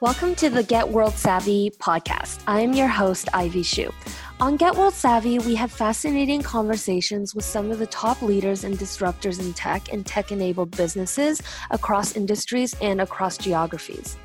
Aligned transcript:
Welcome 0.00 0.36
to 0.36 0.48
the 0.48 0.62
Get 0.62 0.88
World 0.88 1.14
Savvy 1.14 1.72
podcast. 1.80 2.40
I 2.46 2.60
am 2.60 2.72
your 2.72 2.86
host, 2.86 3.28
Ivy 3.34 3.62
Xu. 3.62 3.92
On 4.38 4.56
Get 4.56 4.76
World 4.76 4.94
Savvy, 4.94 5.40
we 5.40 5.56
have 5.56 5.72
fascinating 5.72 6.40
conversations 6.40 7.34
with 7.34 7.44
some 7.44 7.72
of 7.72 7.80
the 7.80 7.86
top 7.88 8.22
leaders 8.22 8.62
and 8.62 8.78
disruptors 8.78 9.40
in 9.40 9.52
tech 9.54 9.92
and 9.92 10.06
tech 10.06 10.30
enabled 10.30 10.70
businesses 10.76 11.42
across 11.72 12.14
industries 12.14 12.76
and 12.80 13.00
across 13.00 13.36
geographies. 13.38 14.16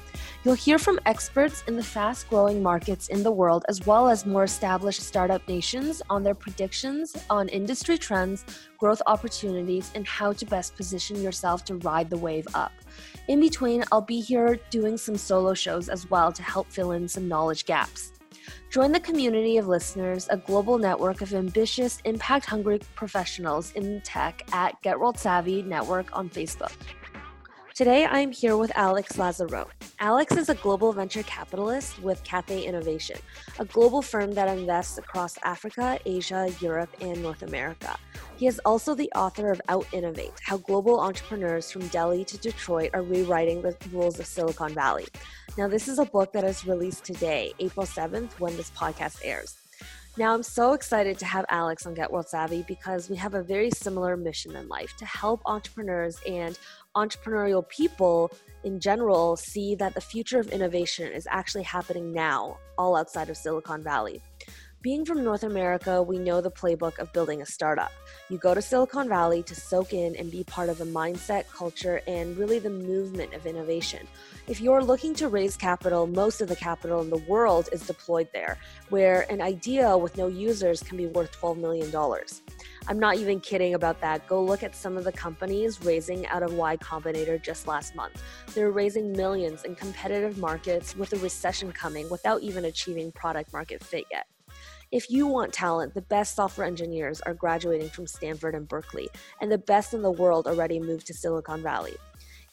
You'll 0.45 0.53
hear 0.53 0.77
from 0.77 0.99
experts 1.07 1.63
in 1.67 1.75
the 1.75 1.83
fast 1.83 2.29
growing 2.29 2.61
markets 2.61 3.07
in 3.07 3.23
the 3.23 3.31
world, 3.31 3.65
as 3.67 3.83
well 3.87 4.09
as 4.09 4.27
more 4.27 4.43
established 4.43 5.01
startup 5.01 5.47
nations, 5.47 6.03
on 6.07 6.21
their 6.21 6.35
predictions 6.35 7.15
on 7.31 7.49
industry 7.49 7.97
trends, 7.97 8.45
growth 8.77 9.01
opportunities, 9.07 9.89
and 9.95 10.05
how 10.05 10.33
to 10.33 10.45
best 10.45 10.75
position 10.75 11.19
yourself 11.19 11.65
to 11.65 11.77
ride 11.77 12.11
the 12.11 12.17
wave 12.17 12.45
up. 12.53 12.73
In 13.29 13.39
between, 13.39 13.85
I'll 13.91 14.01
be 14.01 14.19
here 14.19 14.59
doing 14.69 14.97
some 14.97 15.15
solo 15.15 15.53
shows 15.53 15.87
as 15.87 16.09
well 16.09 16.31
to 16.33 16.43
help 16.43 16.69
fill 16.69 16.91
in 16.91 17.07
some 17.07 17.27
knowledge 17.27 17.65
gaps. 17.65 18.11
Join 18.69 18.91
the 18.91 18.99
community 18.99 19.57
of 19.57 19.67
listeners, 19.67 20.27
a 20.29 20.35
global 20.35 20.77
network 20.77 21.21
of 21.21 21.33
ambitious, 21.33 21.99
impact 22.03 22.45
hungry 22.45 22.81
professionals 22.95 23.71
in 23.73 24.01
tech 24.01 24.43
at 24.51 24.81
Get 24.81 24.99
World 24.99 25.17
Savvy 25.17 25.61
Network 25.61 26.07
on 26.17 26.29
Facebook. 26.29 26.73
Today, 27.73 28.05
I'm 28.05 28.31
here 28.31 28.57
with 28.57 28.71
Alex 28.75 29.13
Lazarow. 29.13 29.67
Alex 29.99 30.35
is 30.35 30.49
a 30.49 30.55
global 30.55 30.91
venture 30.91 31.23
capitalist 31.23 31.99
with 32.03 32.23
Cathay 32.23 32.63
Innovation, 32.63 33.17
a 33.57 33.65
global 33.65 34.01
firm 34.01 34.33
that 34.33 34.47
invests 34.49 34.97
across 34.97 35.37
Africa, 35.43 35.97
Asia, 36.05 36.53
Europe, 36.59 36.89
and 36.99 37.23
North 37.23 37.41
America. 37.41 37.97
He 38.37 38.47
is 38.47 38.59
also 38.65 38.95
the 38.95 39.11
author 39.15 39.51
of 39.51 39.61
Out 39.69 39.85
Innovate 39.93 40.33
How 40.41 40.57
Global 40.57 40.99
Entrepreneurs 40.99 41.71
from 41.71 41.87
Delhi 41.87 42.25
to 42.25 42.37
Detroit 42.37 42.89
Are 42.93 43.03
Rewriting 43.03 43.61
the 43.61 43.75
Rules 43.91 44.19
of 44.19 44.25
Silicon 44.25 44.73
Valley. 44.73 45.05
Now, 45.57 45.67
this 45.67 45.87
is 45.87 45.99
a 45.99 46.05
book 46.05 46.33
that 46.33 46.43
is 46.43 46.65
released 46.65 47.05
today, 47.05 47.53
April 47.59 47.85
7th, 47.85 48.39
when 48.39 48.57
this 48.57 48.71
podcast 48.71 49.19
airs. 49.23 49.57
Now, 50.17 50.33
I'm 50.33 50.43
so 50.43 50.73
excited 50.73 51.17
to 51.19 51.25
have 51.25 51.45
Alex 51.49 51.85
on 51.85 51.93
Get 51.93 52.11
World 52.11 52.27
Savvy 52.27 52.63
because 52.67 53.09
we 53.09 53.15
have 53.15 53.33
a 53.33 53.41
very 53.41 53.71
similar 53.71 54.15
mission 54.15 54.55
in 54.55 54.67
life 54.67 54.95
to 54.97 55.05
help 55.05 55.41
entrepreneurs 55.45 56.19
and 56.27 56.57
entrepreneurial 56.95 57.67
people 57.67 58.31
in 58.63 58.79
general 58.79 59.35
see 59.35 59.73
that 59.75 59.95
the 59.95 60.01
future 60.01 60.39
of 60.39 60.49
innovation 60.49 61.11
is 61.11 61.27
actually 61.31 61.63
happening 61.63 62.13
now, 62.13 62.57
all 62.77 62.95
outside 62.95 63.29
of 63.29 63.37
Silicon 63.37 63.81
Valley. 63.81 64.21
Being 64.83 65.05
from 65.05 65.23
North 65.23 65.43
America, 65.43 66.03
we 66.03 66.19
know 66.19 66.41
the 66.41 66.51
playbook 66.51 66.99
of 66.99 67.13
building 67.13 67.41
a 67.41 67.45
startup. 67.45 67.93
You 68.27 68.37
go 68.37 68.53
to 68.53 68.61
Silicon 68.61 69.07
Valley 69.07 69.41
to 69.43 69.55
soak 69.55 69.93
in 69.93 70.13
and 70.17 70.29
be 70.29 70.43
part 70.43 70.67
of 70.67 70.77
the 70.77 70.83
mindset, 70.83 71.47
culture, 71.47 72.01
and 72.05 72.35
really 72.35 72.59
the 72.59 72.69
movement 72.69 73.33
of 73.33 73.45
innovation. 73.45 74.05
If 74.45 74.59
you're 74.59 74.83
looking 74.83 75.13
to 75.15 75.29
raise 75.29 75.55
capital, 75.55 76.05
most 76.05 76.41
of 76.41 76.49
the 76.49 76.55
capital 76.57 77.01
in 77.01 77.09
the 77.09 77.23
world 77.29 77.69
is 77.71 77.87
deployed 77.87 78.27
there, 78.33 78.57
where 78.89 79.21
an 79.31 79.41
idea 79.41 79.97
with 79.97 80.17
no 80.17 80.27
users 80.27 80.83
can 80.83 80.97
be 80.97 81.07
worth 81.07 81.31
$12 81.39 81.59
million. 81.59 81.89
I'm 82.89 82.99
not 82.99 83.15
even 83.15 83.39
kidding 83.39 83.75
about 83.75 84.01
that. 84.01 84.27
Go 84.27 84.43
look 84.43 84.63
at 84.63 84.75
some 84.75 84.97
of 84.97 85.05
the 85.05 85.13
companies 85.13 85.81
raising 85.85 86.27
out 86.27 86.43
of 86.43 86.55
Y 86.55 86.75
Combinator 86.75 87.41
just 87.41 87.69
last 87.69 87.95
month. 87.95 88.21
They're 88.53 88.71
raising 88.71 89.13
millions 89.13 89.63
in 89.63 89.75
competitive 89.75 90.37
markets 90.37 90.93
with 90.93 91.13
a 91.13 91.17
recession 91.19 91.71
coming 91.71 92.09
without 92.09 92.41
even 92.41 92.65
achieving 92.65 93.13
product 93.13 93.53
market 93.53 93.81
fit 93.81 94.03
yet. 94.11 94.27
If 94.93 95.09
you 95.09 95.25
want 95.25 95.51
talent, 95.51 95.95
the 95.95 96.03
best 96.03 96.35
software 96.35 96.67
engineers 96.67 97.19
are 97.21 97.33
graduating 97.33 97.89
from 97.89 98.05
Stanford 98.05 98.53
and 98.53 98.67
Berkeley, 98.67 99.09
and 99.41 99.51
the 99.51 99.57
best 99.57 99.95
in 99.95 100.03
the 100.03 100.11
world 100.11 100.45
already 100.45 100.79
moved 100.79 101.07
to 101.07 101.15
Silicon 101.15 101.63
Valley. 101.63 101.95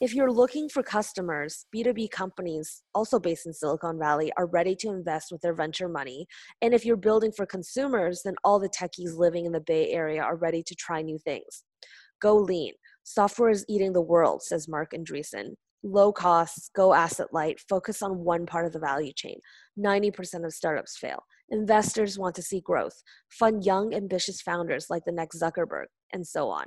If 0.01 0.15
you're 0.15 0.33
looking 0.33 0.71
for 0.71 0.83
customers, 0.83 1.67
B2B 1.77 2.11
companies, 2.11 2.83
also 2.95 3.19
based 3.19 3.45
in 3.45 3.53
Silicon 3.53 3.99
Valley, 3.99 4.33
are 4.39 4.47
ready 4.47 4.75
to 4.77 4.89
invest 4.89 5.31
with 5.31 5.43
their 5.43 5.53
venture 5.53 5.87
money. 5.87 6.27
And 6.63 6.73
if 6.73 6.87
you're 6.87 6.97
building 6.97 7.31
for 7.31 7.45
consumers, 7.45 8.23
then 8.25 8.37
all 8.43 8.59
the 8.59 8.71
techies 8.71 9.19
living 9.19 9.45
in 9.45 9.53
the 9.53 9.61
Bay 9.61 9.91
Area 9.91 10.23
are 10.23 10.37
ready 10.37 10.63
to 10.63 10.75
try 10.75 11.03
new 11.03 11.19
things. 11.19 11.65
Go 12.23 12.37
lean. 12.39 12.73
Software 13.03 13.51
is 13.51 13.67
eating 13.69 13.93
the 13.93 14.01
world, 14.01 14.43
says 14.43 14.67
Marc 14.67 14.93
Andreessen. 14.93 15.57
Low 15.83 16.11
costs, 16.11 16.71
go 16.75 16.95
asset 16.95 17.29
light, 17.33 17.61
focus 17.69 18.01
on 18.01 18.25
one 18.25 18.47
part 18.47 18.65
of 18.65 18.73
the 18.73 18.79
value 18.79 19.13
chain. 19.13 19.41
90% 19.79 20.47
of 20.47 20.55
startups 20.55 20.97
fail. 20.97 21.25
Investors 21.51 22.19
want 22.19 22.35
to 22.37 22.43
see 22.43 22.61
growth. 22.61 23.03
Fund 23.29 23.65
young, 23.65 23.95
ambitious 23.95 24.41
founders 24.41 24.87
like 24.89 25.05
the 25.05 25.13
next 25.13 25.41
Zuckerberg, 25.41 25.87
and 26.13 26.27
so 26.27 26.49
on. 26.49 26.67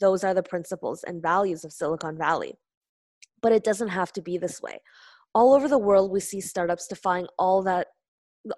Those 0.00 0.24
are 0.24 0.34
the 0.34 0.42
principles 0.42 1.04
and 1.04 1.22
values 1.22 1.64
of 1.64 1.72
Silicon 1.72 2.16
Valley 2.16 2.54
but 3.42 3.52
it 3.52 3.64
doesn't 3.64 3.88
have 3.88 4.12
to 4.12 4.22
be 4.22 4.38
this 4.38 4.60
way. 4.60 4.80
All 5.34 5.54
over 5.54 5.68
the 5.68 5.78
world, 5.78 6.10
we 6.10 6.20
see 6.20 6.40
startups 6.40 6.86
defying 6.86 7.26
all 7.38 7.62
that 7.62 7.88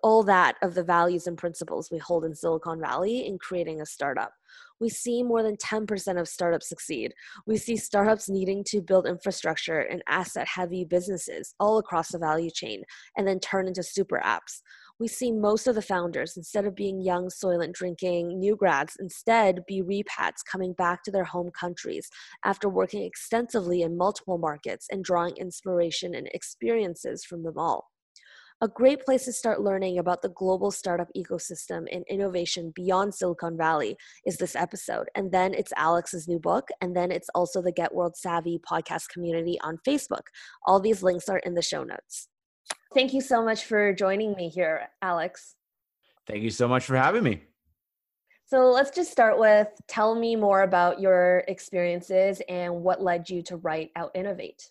all 0.05 0.23
that 0.23 0.55
of 0.63 0.77
the 0.77 0.85
values 0.85 1.27
and 1.27 1.37
principles 1.37 1.89
we 1.91 1.99
hold 1.99 2.25
in 2.25 2.37
Silicon 2.37 2.81
Valley 2.81 3.27
in 3.27 3.37
creating 3.37 3.81
a 3.81 3.87
startup. 3.87 4.33
We 4.79 4.89
see 4.89 5.25
more 5.25 5.43
than 5.43 5.57
10% 5.57 6.21
of 6.21 6.29
startups 6.29 6.69
succeed. 6.69 7.13
We 7.49 7.57
see 7.57 7.77
startups 7.77 8.29
needing 8.29 8.63
to 8.69 8.81
build 8.81 9.09
infrastructure 9.09 9.81
and 9.81 10.01
asset 10.07 10.47
heavy 10.47 10.85
businesses 10.85 11.57
all 11.59 11.79
across 11.79 12.13
the 12.13 12.21
value 12.21 12.51
chain 12.51 12.85
and 13.17 13.27
then 13.27 13.41
turn 13.41 13.67
into 13.67 13.83
super 13.83 14.23
apps 14.25 14.61
we 14.99 15.09
see 15.09 15.33
most 15.33 15.67
of 15.67 15.75
the 15.75 15.83
founders, 15.83 16.37
instead 16.37 16.65
of 16.65 16.75
being 16.75 17.01
young, 17.01 17.29
soylent 17.29 17.73
drinking 17.73 18.39
new 18.39 18.57
grads, 18.57 18.97
instead 18.99 19.61
be 19.67 19.83
repats 19.83 20.43
coming 20.43 20.73
back 20.75 21.03
to 21.05 21.11
their 21.11 21.25
home 21.25 21.51
countries 21.59 22.09
after 22.45 22.69
working 22.69 23.03
extensively 23.03 23.83
in 23.83 23.97
multiple 23.97 24.39
markets 24.39 24.87
and 24.91 25.05
drawing 25.05 25.37
inspiration 25.37 26.15
and 26.15 26.29
experiences 26.33 27.25
from 27.25 27.43
them 27.43 27.59
all. 27.59 27.89
A 28.63 28.69
great 28.69 29.05
place 29.05 29.25
to 29.25 29.33
start 29.33 29.61
learning 29.61 29.99
about 29.99 30.23
the 30.23 30.29
global 30.29 30.71
startup 30.71 31.09
ecosystem 31.17 31.85
and 31.91 32.05
innovation 32.09 32.73
beyond 32.77 33.13
Silicon 33.13 33.57
Valley 33.57 33.97
is 34.25 34.37
this 34.37 34.55
episode. 34.55 35.09
And 35.17 35.33
then 35.33 35.53
it's 35.53 35.73
Alex's 35.77 36.29
new 36.29 36.39
book. 36.39 36.69
And 36.81 36.95
then 36.95 37.11
it's 37.11 37.29
also 37.35 37.61
the 37.61 37.73
Get 37.73 37.93
World 37.93 38.15
Savvy 38.15 38.61
podcast 38.61 39.09
community 39.09 39.59
on 39.65 39.79
Facebook. 39.85 40.29
All 40.65 40.79
these 40.79 41.03
links 41.03 41.29
are 41.29 41.39
in 41.39 41.55
the 41.55 41.61
show 41.61 41.83
notes. 41.83 42.29
Thank 42.95 43.15
you 43.15 43.21
so 43.21 43.45
much 43.45 43.65
for 43.65 43.93
joining 43.93 44.35
me 44.35 44.49
here, 44.49 44.89
Alex. 45.01 45.55
Thank 46.27 46.43
you 46.43 46.51
so 46.51 46.69
much 46.69 46.85
for 46.85 46.97
having 46.97 47.25
me. 47.25 47.43
So 48.47 48.71
let's 48.71 48.91
just 48.91 49.11
start 49.11 49.39
with 49.39 49.69
tell 49.89 50.15
me 50.15 50.37
more 50.37 50.63
about 50.63 51.01
your 51.01 51.43
experiences 51.49 52.43
and 52.49 52.83
what 52.83 53.03
led 53.03 53.31
you 53.31 53.43
to 53.45 53.57
write 53.57 53.91
Out 53.97 54.11
Innovate. 54.15 54.71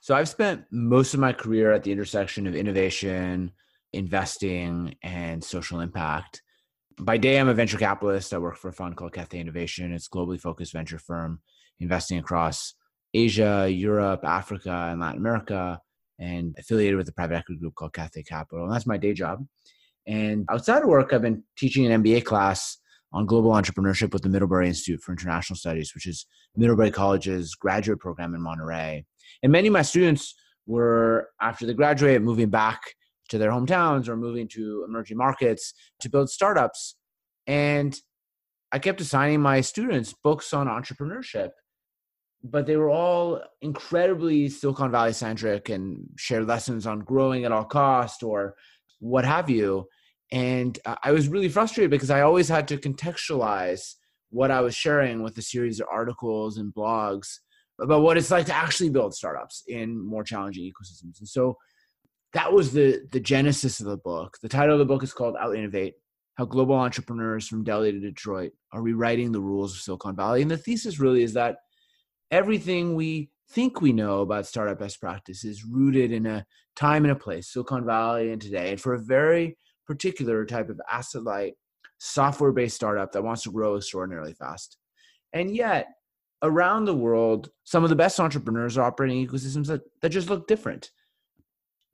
So 0.00 0.14
I've 0.14 0.28
spent 0.28 0.64
most 0.70 1.14
of 1.14 1.20
my 1.20 1.32
career 1.32 1.72
at 1.72 1.84
the 1.84 1.92
intersection 1.92 2.46
of 2.46 2.54
innovation, 2.54 3.52
investing, 3.92 4.94
and 5.02 5.42
social 5.42 5.80
impact. 5.80 6.42
By 6.98 7.16
day, 7.16 7.38
I'm 7.38 7.48
a 7.48 7.54
venture 7.54 7.78
capitalist. 7.78 8.34
I 8.34 8.38
work 8.38 8.56
for 8.56 8.68
a 8.68 8.72
fund 8.72 8.96
called 8.96 9.14
Cathay 9.14 9.40
Innovation. 9.40 9.92
It's 9.92 10.08
a 10.08 10.10
globally 10.10 10.38
focused 10.38 10.72
venture 10.72 10.98
firm 10.98 11.40
investing 11.80 12.18
across 12.18 12.74
Asia, 13.14 13.68
Europe, 13.70 14.24
Africa, 14.24 14.88
and 14.90 15.00
Latin 15.00 15.18
America 15.18 15.80
and 16.22 16.54
affiliated 16.56 16.96
with 16.96 17.08
a 17.08 17.12
private 17.12 17.34
equity 17.34 17.58
group 17.58 17.74
called 17.74 17.92
Cathay 17.92 18.22
Capital. 18.22 18.64
And 18.64 18.72
that's 18.72 18.86
my 18.86 18.96
day 18.96 19.12
job. 19.12 19.44
And 20.06 20.46
outside 20.50 20.82
of 20.82 20.88
work, 20.88 21.12
I've 21.12 21.22
been 21.22 21.42
teaching 21.56 21.84
an 21.86 22.02
MBA 22.02 22.24
class 22.24 22.78
on 23.12 23.26
global 23.26 23.50
entrepreneurship 23.50 24.12
with 24.12 24.22
the 24.22 24.28
Middlebury 24.28 24.68
Institute 24.68 25.00
for 25.00 25.12
International 25.12 25.56
Studies, 25.56 25.94
which 25.94 26.06
is 26.06 26.26
Middlebury 26.56 26.90
College's 26.90 27.54
graduate 27.54 27.98
program 27.98 28.34
in 28.34 28.40
Monterey. 28.40 29.04
And 29.42 29.52
many 29.52 29.68
of 29.68 29.72
my 29.72 29.82
students 29.82 30.34
were, 30.66 31.28
after 31.40 31.66
they 31.66 31.74
graduate, 31.74 32.22
moving 32.22 32.50
back 32.50 32.80
to 33.28 33.38
their 33.38 33.50
hometowns 33.50 34.08
or 34.08 34.16
moving 34.16 34.46
to 34.48 34.84
emerging 34.88 35.16
markets 35.16 35.74
to 36.00 36.08
build 36.08 36.30
startups. 36.30 36.96
And 37.46 37.98
I 38.70 38.78
kept 38.78 39.00
assigning 39.00 39.40
my 39.40 39.60
students 39.60 40.14
books 40.22 40.54
on 40.54 40.68
entrepreneurship 40.68 41.50
but 42.44 42.66
they 42.66 42.76
were 42.76 42.90
all 42.90 43.40
incredibly 43.60 44.48
Silicon 44.48 44.90
Valley 44.90 45.12
centric 45.12 45.68
and 45.68 46.08
shared 46.16 46.46
lessons 46.46 46.86
on 46.86 47.00
growing 47.00 47.44
at 47.44 47.52
all 47.52 47.64
cost 47.64 48.22
or 48.22 48.54
what 48.98 49.24
have 49.24 49.48
you. 49.48 49.86
And 50.32 50.78
I 51.02 51.12
was 51.12 51.28
really 51.28 51.48
frustrated 51.48 51.90
because 51.90 52.10
I 52.10 52.22
always 52.22 52.48
had 52.48 52.66
to 52.68 52.78
contextualize 52.78 53.94
what 54.30 54.50
I 54.50 54.60
was 54.60 54.74
sharing 54.74 55.22
with 55.22 55.36
a 55.38 55.42
series 55.42 55.78
of 55.78 55.86
articles 55.92 56.56
and 56.56 56.74
blogs 56.74 57.38
about 57.80 58.02
what 58.02 58.16
it's 58.16 58.30
like 58.30 58.46
to 58.46 58.54
actually 58.54 58.88
build 58.88 59.14
startups 59.14 59.62
in 59.68 59.98
more 60.04 60.24
challenging 60.24 60.64
ecosystems. 60.64 61.18
And 61.18 61.28
so 61.28 61.56
that 62.32 62.52
was 62.52 62.72
the 62.72 63.06
the 63.12 63.20
genesis 63.20 63.80
of 63.80 63.86
the 63.86 63.98
book. 63.98 64.38
The 64.42 64.48
title 64.48 64.74
of 64.74 64.78
the 64.78 64.86
book 64.86 65.02
is 65.02 65.12
called 65.12 65.36
Out 65.38 65.54
Innovate: 65.54 65.94
How 66.36 66.46
Global 66.46 66.76
Entrepreneurs 66.76 67.46
from 67.46 67.62
Delhi 67.62 67.92
to 67.92 68.00
Detroit 68.00 68.52
Are 68.72 68.82
Rewriting 68.82 69.32
the 69.32 69.40
Rules 69.40 69.74
of 69.74 69.80
Silicon 69.80 70.16
Valley. 70.16 70.40
And 70.40 70.50
the 70.50 70.56
thesis 70.56 70.98
really 70.98 71.22
is 71.22 71.34
that 71.34 71.56
everything 72.32 72.96
we 72.96 73.30
think 73.50 73.80
we 73.80 73.92
know 73.92 74.22
about 74.22 74.46
startup 74.46 74.78
best 74.78 75.00
practice 75.00 75.44
is 75.44 75.64
rooted 75.64 76.10
in 76.10 76.26
a 76.26 76.44
time 76.74 77.04
and 77.04 77.12
a 77.12 77.16
place, 77.16 77.52
Silicon 77.52 77.84
Valley 77.84 78.32
and 78.32 78.40
today, 78.40 78.70
and 78.70 78.80
for 78.80 78.94
a 78.94 78.98
very 78.98 79.56
particular 79.86 80.46
type 80.46 80.70
of 80.70 80.80
asset 80.90 81.22
light 81.22 81.54
software 81.98 82.50
based 82.50 82.74
startup 82.74 83.12
that 83.12 83.22
wants 83.22 83.42
to 83.42 83.52
grow 83.52 83.76
extraordinarily 83.76 84.32
fast. 84.32 84.78
And 85.32 85.54
yet, 85.54 85.88
around 86.42 86.86
the 86.86 86.94
world, 86.94 87.50
some 87.64 87.84
of 87.84 87.90
the 87.90 87.96
best 87.96 88.18
entrepreneurs 88.18 88.76
are 88.76 88.84
operating 88.84 89.24
ecosystems 89.24 89.66
that, 89.66 89.82
that 90.00 90.08
just 90.08 90.30
look 90.30 90.48
different. 90.48 90.90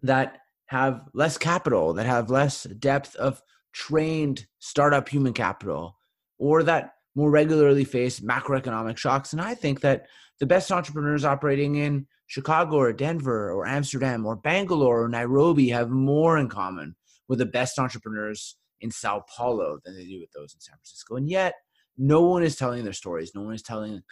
that 0.02 0.38
have 0.67 1.08
less 1.14 1.38
capital, 1.38 1.94
that 1.94 2.06
have 2.06 2.31
less 2.31 2.64
depth 2.64 3.17
of 3.17 3.43
trained 3.73 4.46
startup 4.58 5.08
human 5.08 5.32
capital, 5.32 5.99
or 6.38 6.62
that 6.62 6.94
more 7.14 7.31
regularly 7.31 7.84
face 7.84 8.20
macroeconomic 8.20 8.96
shocks. 8.96 9.32
And 9.32 9.41
I 9.41 9.55
think 9.55 9.81
that 9.81 10.06
the 10.40 10.46
best 10.46 10.70
entrepreneurs 10.70 11.25
operating 11.25 11.76
in 11.76 12.06
Chicago 12.26 12.76
or 12.76 12.93
Denver 12.93 13.50
or 13.50 13.67
Amsterdam 13.67 14.26
or 14.26 14.37
Bangalore 14.37 15.05
or 15.05 15.08
Nairobi 15.08 15.69
have 15.70 15.90
more 15.90 16.38
in 16.38 16.49
common 16.49 16.94
with 17.29 17.38
the 17.38 17.46
best 17.46 17.79
entrepreneurs 17.79 18.56
in 18.81 18.90
Sao 18.90 19.25
Paulo 19.29 19.79
than 19.85 19.96
they 19.96 20.05
do 20.05 20.20
with 20.20 20.31
those 20.32 20.55
in 20.55 20.61
San 20.61 20.76
Francisco. 20.76 21.17
And 21.17 21.29
yet, 21.29 21.55
no 21.96 22.23
one 22.23 22.43
is 22.43 22.56
telling 22.56 22.85
their 22.85 22.93
stories. 22.93 23.32
No 23.35 23.43
one 23.43 23.55
is 23.55 23.62
telling 23.62 24.02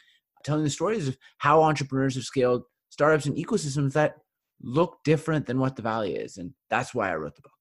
telling 0.44 0.64
the 0.64 0.70
stories 0.70 1.08
of 1.08 1.17
how 1.38 1.62
entrepreneurs 1.62 2.14
have 2.14 2.25
scaled 2.25 2.62
startups 2.90 3.26
and 3.26 3.37
ecosystems 3.37 3.93
that 3.93 4.14
look 4.62 4.99
different 5.05 5.46
than 5.46 5.58
what 5.58 5.76
the 5.76 5.82
valley 5.82 6.14
is. 6.14 6.37
And 6.37 6.52
that's 6.70 6.94
why 6.94 7.11
I 7.11 7.17
wrote 7.17 7.34
the 7.34 7.43
book. 7.43 7.56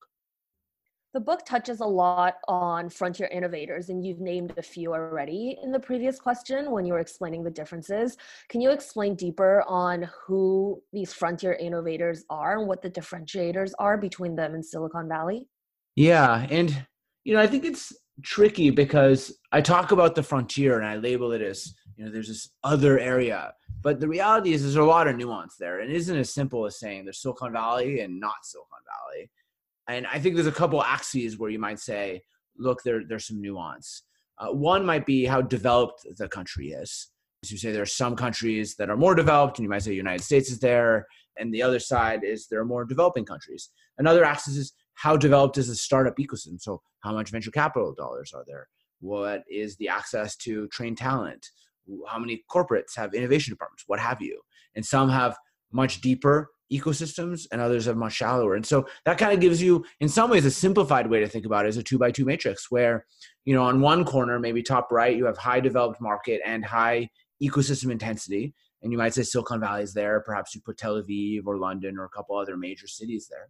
The 1.15 1.21
book 1.21 1.45
touches 1.45 1.79
a 1.79 1.85
lot 1.85 2.39
on 2.49 2.89
frontier 2.89 3.27
innovators, 3.27 3.87
and 3.87 4.05
you've 4.05 4.19
named 4.19 4.53
a 4.57 4.61
few 4.61 4.91
already 4.91 5.57
in 5.63 5.71
the 5.71 5.79
previous 5.79 6.19
question 6.19 6.71
when 6.71 6.85
you 6.85 6.91
were 6.91 6.99
explaining 6.99 7.41
the 7.41 7.49
differences. 7.49 8.17
Can 8.49 8.59
you 8.59 8.71
explain 8.71 9.15
deeper 9.15 9.63
on 9.65 10.09
who 10.27 10.83
these 10.91 11.13
frontier 11.13 11.53
innovators 11.53 12.25
are 12.29 12.59
and 12.59 12.67
what 12.67 12.81
the 12.81 12.89
differentiators 12.89 13.71
are 13.79 13.97
between 13.97 14.35
them 14.35 14.55
and 14.55 14.65
Silicon 14.65 15.07
Valley? 15.07 15.47
Yeah. 15.95 16.45
And, 16.49 16.85
you 17.23 17.33
know, 17.33 17.39
I 17.39 17.47
think 17.47 17.63
it's 17.63 17.93
tricky 18.21 18.69
because 18.69 19.39
I 19.53 19.61
talk 19.61 19.93
about 19.93 20.15
the 20.15 20.23
frontier 20.23 20.79
and 20.79 20.85
I 20.85 20.97
label 20.97 21.31
it 21.31 21.41
as, 21.41 21.73
you 21.95 22.03
know, 22.03 22.11
there's 22.11 22.27
this 22.27 22.49
other 22.65 22.99
area. 22.99 23.53
But 23.81 24.01
the 24.01 24.09
reality 24.09 24.51
is 24.51 24.63
there's 24.63 24.75
a 24.75 24.83
lot 24.83 25.07
of 25.07 25.15
nuance 25.15 25.55
there. 25.57 25.79
And 25.79 25.89
it 25.89 25.95
isn't 25.95 26.17
as 26.17 26.33
simple 26.33 26.65
as 26.65 26.77
saying 26.77 27.05
there's 27.05 27.21
Silicon 27.21 27.53
Valley 27.53 28.01
and 28.01 28.19
not 28.19 28.43
Silicon 28.43 28.79
Valley 28.85 29.31
and 29.87 30.07
I 30.07 30.19
think 30.19 30.35
there's 30.35 30.47
a 30.47 30.51
couple 30.51 30.81
axes 30.81 31.37
where 31.37 31.49
you 31.49 31.59
might 31.59 31.79
say, 31.79 32.21
look, 32.57 32.81
there, 32.83 33.03
there's 33.07 33.27
some 33.27 33.41
nuance. 33.41 34.03
Uh, 34.37 34.47
one 34.47 34.85
might 34.85 35.05
be 35.05 35.25
how 35.25 35.41
developed 35.41 36.05
the 36.17 36.27
country 36.27 36.69
is. 36.69 37.09
As 37.43 37.51
you 37.51 37.57
say, 37.57 37.71
there 37.71 37.83
are 37.83 37.87
some 37.87 38.15
countries 38.15 38.75
that 38.77 38.89
are 38.89 38.97
more 38.97 39.15
developed, 39.15 39.59
and 39.59 39.63
you 39.63 39.69
might 39.69 39.83
say 39.83 39.91
the 39.91 39.95
United 39.95 40.23
States 40.23 40.49
is 40.49 40.59
there. 40.59 41.05
And 41.37 41.53
the 41.53 41.61
other 41.61 41.79
side 41.79 42.23
is 42.23 42.47
there 42.47 42.59
are 42.59 42.65
more 42.65 42.85
developing 42.85 43.25
countries. 43.25 43.69
Another 43.97 44.23
axis 44.23 44.55
is 44.55 44.73
how 44.95 45.15
developed 45.17 45.57
is 45.57 45.67
the 45.67 45.75
startup 45.75 46.17
ecosystem? 46.17 46.59
So, 46.59 46.81
how 47.01 47.13
much 47.13 47.29
venture 47.29 47.51
capital 47.51 47.93
dollars 47.93 48.33
are 48.33 48.43
there? 48.47 48.67
What 48.99 49.43
is 49.49 49.75
the 49.75 49.89
access 49.89 50.35
to 50.37 50.67
trained 50.69 50.97
talent? 50.97 51.45
How 52.07 52.17
many 52.17 52.43
corporates 52.49 52.95
have 52.95 53.13
innovation 53.13 53.53
departments? 53.53 53.83
What 53.85 53.99
have 53.99 54.21
you? 54.21 54.41
And 54.75 54.83
some 54.83 55.09
have 55.09 55.37
much 55.71 56.01
deeper 56.01 56.49
ecosystems 56.71 57.47
and 57.51 57.61
others 57.61 57.87
are 57.87 57.95
much 57.95 58.13
shallower. 58.13 58.55
And 58.55 58.65
so 58.65 58.85
that 59.05 59.17
kind 59.17 59.33
of 59.33 59.39
gives 59.39 59.61
you, 59.61 59.85
in 59.99 60.09
some 60.09 60.29
ways, 60.29 60.45
a 60.45 60.51
simplified 60.51 61.07
way 61.07 61.19
to 61.19 61.27
think 61.27 61.45
about 61.45 61.65
it 61.65 61.69
as 61.69 61.77
a 61.77 61.83
two 61.83 61.97
by 61.97 62.11
two 62.11 62.25
matrix 62.25 62.71
where, 62.71 63.05
you 63.43 63.53
know, 63.53 63.63
on 63.63 63.81
one 63.81 64.03
corner, 64.03 64.39
maybe 64.39 64.63
top 64.63 64.91
right, 64.91 65.15
you 65.15 65.25
have 65.25 65.37
high 65.37 65.59
developed 65.59 66.01
market 66.01 66.41
and 66.45 66.65
high 66.65 67.09
ecosystem 67.41 67.91
intensity. 67.91 68.53
And 68.81 68.91
you 68.91 68.97
might 68.97 69.13
say 69.13 69.23
Silicon 69.23 69.59
Valley 69.59 69.83
is 69.83 69.93
there. 69.93 70.21
Perhaps 70.21 70.53
you 70.53 70.61
put 70.61 70.77
Tel 70.77 71.01
Aviv 71.01 71.41
or 71.45 71.57
London 71.57 71.97
or 71.97 72.05
a 72.05 72.09
couple 72.09 72.37
other 72.37 72.57
major 72.57 72.87
cities 72.87 73.27
there. 73.29 73.49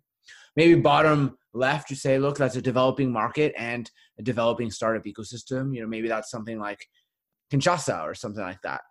Maybe 0.55 0.75
bottom 0.75 1.37
left, 1.53 1.89
you 1.89 1.95
say, 1.95 2.17
look, 2.17 2.37
that's 2.37 2.55
a 2.55 2.61
developing 2.61 3.11
market 3.11 3.53
and 3.57 3.89
a 4.17 4.23
developing 4.23 4.71
startup 4.71 5.03
ecosystem. 5.03 5.75
You 5.75 5.81
know, 5.81 5.87
maybe 5.87 6.07
that's 6.07 6.31
something 6.31 6.59
like 6.59 6.87
Kinshasa 7.51 8.03
or 8.03 8.15
something 8.15 8.43
like 8.43 8.61
that. 8.63 8.81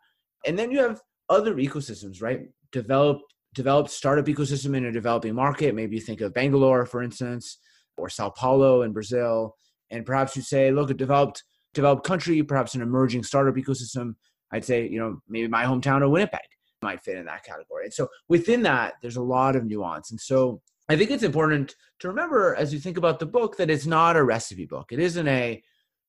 And 0.47 0.59
then 0.59 0.71
you 0.71 0.79
have 0.81 1.01
other 1.29 1.55
ecosystems, 1.55 2.23
right? 2.23 2.43
Developed 2.73 3.34
developed 3.55 3.91
startup 3.91 4.27
ecosystem 4.27 4.77
in 4.77 4.85
a 4.85 4.93
developing 4.93 5.35
market. 5.35 5.75
Maybe 5.75 5.97
you 5.97 6.03
think 6.03 6.21
of 6.21 6.35
Bangalore, 6.35 6.85
for 6.85 7.03
instance, 7.03 7.59
or 7.97 8.09
Sao 8.09 8.31
Paulo 8.31 8.83
in 8.83 8.93
Brazil. 8.93 9.57
And 9.91 10.05
perhaps 10.05 10.37
you 10.37 10.43
say, 10.43 10.71
look, 10.71 10.91
a 10.91 10.95
developed 10.95 11.45
developed 11.73 12.05
country, 12.07 12.43
perhaps 12.43 12.75
an 12.75 12.83
emerging 12.83 13.25
startup 13.25 13.55
ecosystem. 13.57 14.15
I'd 14.53 14.65
say, 14.65 14.87
you 14.87 14.99
know, 14.99 15.21
maybe 15.29 15.49
my 15.49 15.65
hometown 15.65 16.05
of 16.05 16.11
Winnipeg 16.11 16.41
might 16.83 17.03
fit 17.03 17.17
in 17.17 17.27
that 17.27 17.45
category. 17.45 17.85
And 17.85 17.95
so 17.95 18.09
within 18.29 18.63
that, 18.63 18.95
there's 19.03 19.17
a 19.17 19.23
lot 19.23 19.57
of 19.57 19.65
nuance. 19.65 20.11
And 20.11 20.21
so 20.21 20.61
I 20.89 20.97
think 20.97 21.11
it's 21.11 21.23
important 21.23 21.75
to 22.01 22.09
remember 22.09 22.55
as 22.55 22.73
you 22.73 22.79
think 22.79 22.99
about 22.99 23.19
the 23.19 23.27
book 23.27 23.57
that 23.57 23.71
it's 23.71 23.87
not 23.87 24.17
a 24.17 24.23
recipe 24.23 24.67
book. 24.67 24.93
It 24.93 25.01
isn't 25.01 25.27
a 25.27 25.63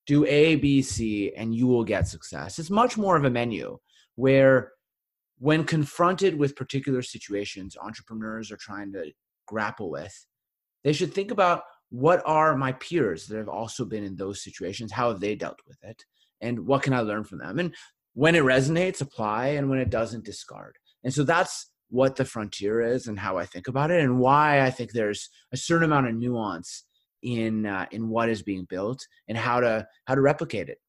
do 0.05 0.25
A, 0.25 0.55
B, 0.55 0.81
C, 0.81 1.33
and 1.35 1.55
you 1.55 1.65
will 1.65 1.83
get 1.83 2.07
success. 2.07 2.59
It's 2.59 2.69
much 2.69 2.97
more 2.97 3.15
of 3.15 3.25
a 3.25 3.29
menu 3.29 3.79
where 4.15 4.73
when 5.37 5.63
confronted 5.63 6.37
with 6.37 6.55
particular 6.55 7.01
situations 7.01 7.75
entrepreneurs 7.81 8.51
are 8.51 8.57
trying 8.57 8.91
to 8.93 9.11
grapple 9.47 9.89
with, 9.89 10.25
they 10.83 10.93
should 10.93 11.13
think 11.13 11.31
about 11.31 11.63
what 11.89 12.21
are 12.25 12.55
my 12.55 12.71
peers 12.73 13.27
that 13.27 13.37
have 13.37 13.49
also 13.49 13.85
been 13.85 14.03
in 14.03 14.15
those 14.15 14.43
situations? 14.43 14.91
How 14.91 15.09
have 15.09 15.19
they 15.19 15.35
dealt 15.35 15.59
with 15.67 15.77
it? 15.83 16.03
And 16.41 16.65
what 16.65 16.83
can 16.83 16.93
I 16.93 17.01
learn 17.01 17.23
from 17.23 17.39
them? 17.39 17.59
And 17.59 17.73
when 18.13 18.35
it 18.35 18.43
resonates, 18.43 19.01
apply, 19.01 19.47
and 19.47 19.69
when 19.69 19.79
it 19.79 19.89
doesn't, 19.89 20.25
discard. 20.25 20.77
And 21.03 21.13
so 21.13 21.23
that's 21.23 21.71
what 21.89 22.15
the 22.15 22.25
frontier 22.25 22.81
is 22.81 23.07
and 23.07 23.19
how 23.19 23.37
I 23.37 23.45
think 23.45 23.67
about 23.67 23.91
it, 23.91 24.01
and 24.01 24.19
why 24.19 24.61
I 24.61 24.71
think 24.71 24.91
there's 24.91 25.29
a 25.53 25.57
certain 25.57 25.85
amount 25.85 26.07
of 26.07 26.15
nuance 26.15 26.85
in 27.21 27.65
uh, 27.65 27.85
in 27.91 28.09
what 28.09 28.29
is 28.29 28.41
being 28.41 28.65
built 28.69 29.05
and 29.27 29.37
how 29.37 29.59
to 29.59 29.87
how 30.05 30.15
to 30.15 30.21
replicate 30.21 30.69
it. 30.69 30.79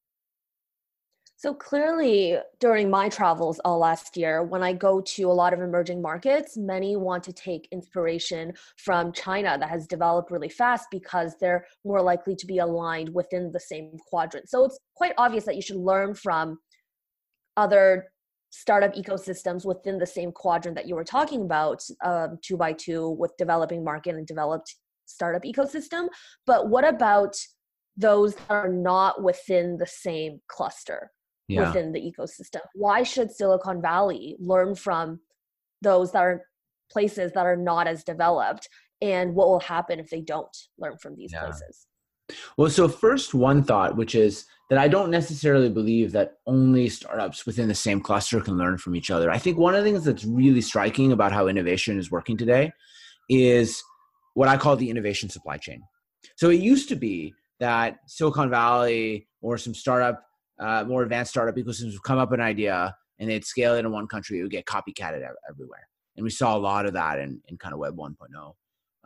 So 1.39 1.53
clearly, 1.53 2.39
during 2.59 2.89
my 2.89 3.09
travels 3.09 3.59
all 3.59 3.77
last 3.77 4.17
year, 4.17 4.41
when 4.41 4.63
I 4.63 4.73
go 4.73 5.01
to 5.01 5.23
a 5.29 5.31
lot 5.31 5.53
of 5.53 5.61
emerging 5.61 6.01
markets, 6.01 6.57
many 6.57 6.95
want 6.95 7.23
to 7.25 7.31
take 7.31 7.67
inspiration 7.71 8.53
from 8.77 9.11
China 9.11 9.55
that 9.59 9.69
has 9.69 9.85
developed 9.85 10.31
really 10.31 10.49
fast 10.49 10.87
because 10.89 11.35
they're 11.39 11.67
more 11.85 12.01
likely 12.01 12.35
to 12.35 12.47
be 12.47 12.57
aligned 12.57 13.13
within 13.13 13.51
the 13.51 13.59
same 13.59 13.99
quadrant. 14.09 14.49
So 14.49 14.65
it's 14.65 14.79
quite 14.95 15.13
obvious 15.19 15.45
that 15.45 15.55
you 15.55 15.61
should 15.61 15.77
learn 15.77 16.15
from 16.15 16.57
other 17.55 18.07
startup 18.49 18.95
ecosystems 18.95 19.63
within 19.63 19.99
the 19.99 20.07
same 20.07 20.31
quadrant 20.31 20.75
that 20.75 20.87
you 20.87 20.95
were 20.95 21.03
talking 21.03 21.43
about, 21.43 21.83
um, 22.03 22.39
two 22.41 22.57
by 22.57 22.73
two 22.73 23.11
with 23.11 23.37
developing 23.37 23.83
market 23.83 24.15
and 24.15 24.25
developed 24.25 24.75
startup 25.05 25.43
ecosystem. 25.43 26.07
But 26.47 26.69
what 26.69 26.83
about 26.83 27.35
those 27.95 28.33
that 28.33 28.49
are 28.49 28.69
not 28.69 29.21
within 29.21 29.77
the 29.77 29.85
same 29.85 30.41
cluster? 30.47 31.11
Yeah. 31.47 31.67
within 31.67 31.91
the 31.91 31.99
ecosystem. 31.99 32.61
Why 32.73 33.03
should 33.03 33.31
Silicon 33.31 33.81
Valley 33.81 34.35
learn 34.39 34.75
from 34.75 35.19
those 35.81 36.11
that 36.11 36.23
are 36.23 36.43
places 36.91 37.31
that 37.33 37.45
are 37.45 37.57
not 37.57 37.87
as 37.87 38.03
developed? 38.03 38.69
And 39.01 39.35
what 39.35 39.47
will 39.47 39.59
happen 39.59 39.99
if 39.99 40.09
they 40.09 40.21
don't 40.21 40.55
learn 40.77 40.97
from 40.97 41.15
these 41.15 41.31
yeah. 41.31 41.41
places? 41.41 41.87
Well, 42.57 42.69
so 42.69 42.87
first, 42.87 43.33
one 43.33 43.63
thought, 43.63 43.95
which 43.95 44.15
is 44.15 44.45
that 44.69 44.79
I 44.79 44.87
don't 44.87 45.11
necessarily 45.11 45.69
believe 45.69 46.11
that 46.11 46.33
only 46.45 46.89
startups 46.89 47.45
within 47.45 47.69
the 47.69 47.75
same 47.75 48.01
cluster 48.01 48.41
can 48.41 48.57
learn 48.57 48.77
from 48.77 48.95
each 48.95 49.09
other. 49.09 49.31
I 49.31 49.37
think 49.37 49.57
one 49.57 49.75
of 49.75 49.83
the 49.83 49.89
things 49.89 50.03
that's 50.03 50.25
really 50.25 50.61
striking 50.61 51.13
about 51.13 51.31
how 51.31 51.47
innovation 51.47 51.97
is 51.97 52.11
working 52.11 52.35
today 52.35 52.73
is 53.29 53.81
what 54.33 54.49
I 54.49 54.57
call 54.57 54.75
the 54.75 54.89
innovation 54.89 55.29
supply 55.29 55.57
chain. 55.57 55.81
So 56.35 56.49
it 56.49 56.59
used 56.59 56.89
to 56.89 56.95
be 56.95 57.33
that 57.59 57.99
Silicon 58.07 58.49
Valley 58.49 59.27
or 59.41 59.57
some 59.57 59.73
startup 59.73 60.26
uh, 60.59 60.83
more 60.85 61.03
advanced 61.03 61.31
startup 61.31 61.55
ecosystems 61.55 61.93
would 61.93 62.03
come 62.03 62.17
up 62.17 62.31
an 62.31 62.41
idea 62.41 62.95
and 63.19 63.29
they'd 63.29 63.45
scale 63.45 63.75
it 63.75 63.79
in 63.79 63.91
one 63.91 64.07
country, 64.07 64.39
it 64.39 64.43
would 64.43 64.51
get 64.51 64.65
copycatted 64.65 65.27
everywhere. 65.49 65.87
And 66.15 66.23
we 66.23 66.29
saw 66.29 66.55
a 66.55 66.59
lot 66.59 66.85
of 66.85 66.93
that 66.93 67.19
in, 67.19 67.41
in 67.47 67.57
kind 67.57 67.73
of 67.73 67.79
Web 67.79 67.95
1.0. 67.95 68.53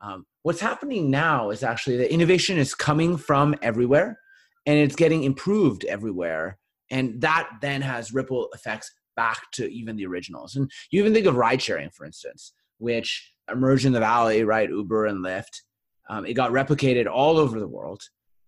Um, 0.02 0.26
what's 0.44 0.62
happening 0.62 1.12
now 1.12 1.52
is 1.52 1.64
actually 1.64 1.98
the 1.98 2.12
innovation 2.12 2.58
is 2.58 2.74
coming 2.74 3.18
from 3.18 3.56
everywhere 3.62 4.18
and 4.66 4.78
it's 4.78 4.96
getting 4.96 5.24
improved 5.24 5.86
everywhere. 5.86 6.58
And 6.90 7.22
that 7.22 7.50
then 7.62 7.82
has 7.82 8.14
ripple 8.14 8.50
effects 8.54 8.92
back 9.16 9.52
to 9.54 9.72
even 9.72 9.96
the 9.96 10.06
originals. 10.06 10.56
And 10.56 10.72
you 10.90 11.00
even 11.02 11.14
think 11.14 11.26
of 11.26 11.36
ride 11.36 11.62
sharing, 11.62 11.90
for 11.90 12.06
instance, 12.06 12.54
which 12.80 13.34
emerged 13.52 13.86
in 13.86 13.94
the 13.94 14.00
valley, 14.00 14.44
right? 14.44 14.70
Uber 14.70 15.06
and 15.06 15.24
Lyft. 15.24 15.62
Um, 16.10 16.26
it 16.26 16.34
got 16.34 16.52
replicated 16.52 17.08
all 17.08 17.38
over 17.38 17.60
the 17.60 17.68
world 17.68 18.02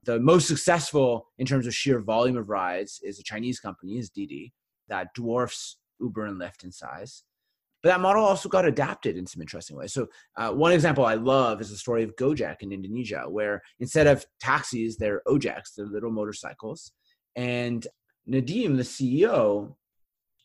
the 0.05 0.19
most 0.19 0.48
successful 0.48 1.27
in 1.38 1.45
terms 1.45 1.67
of 1.67 1.74
sheer 1.74 2.00
volume 2.00 2.38
of 2.38 2.50
rides 2.50 3.00
is 3.03 3.19
a 3.19 3.24
Chinese 3.24 3.60
company, 3.60 3.98
is 3.98 4.10
Didi, 4.10 4.53
that 4.89 5.13
dwarfs 5.15 5.77
Uber 6.00 6.25
and 6.25 6.39
Lyft 6.39 6.63
in 6.63 6.72
size. 6.72 7.24
But 7.81 7.89
that 7.89 8.01
model 8.01 8.24
also 8.24 8.48
got 8.48 8.65
adapted 8.65 9.17
in 9.17 9.27
some 9.27 9.41
interesting 9.41 9.75
ways. 9.75 9.93
So, 9.93 10.07
uh, 10.38 10.51
one 10.51 10.72
example 10.72 11.05
I 11.05 11.15
love 11.15 11.60
is 11.60 11.69
the 11.69 11.75
story 11.75 12.03
of 12.03 12.15
Gojek 12.15 12.62
in 12.62 12.72
Indonesia, 12.72 13.25
where 13.27 13.62
instead 13.79 14.07
of 14.07 14.25
taxis, 14.39 14.95
they're 14.98 15.22
Ojeks, 15.27 15.75
they're 15.75 15.86
little 15.86 16.12
motorcycles. 16.12 16.93
And 17.36 17.86
Nadiem, 18.29 18.77
the 18.77 18.83
CEO, 18.83 19.75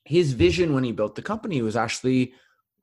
his 0.04 0.32
vision 0.32 0.74
when 0.74 0.82
he 0.82 0.90
built 0.90 1.14
the 1.14 1.22
company 1.22 1.62
was 1.62 1.76
actually 1.76 2.32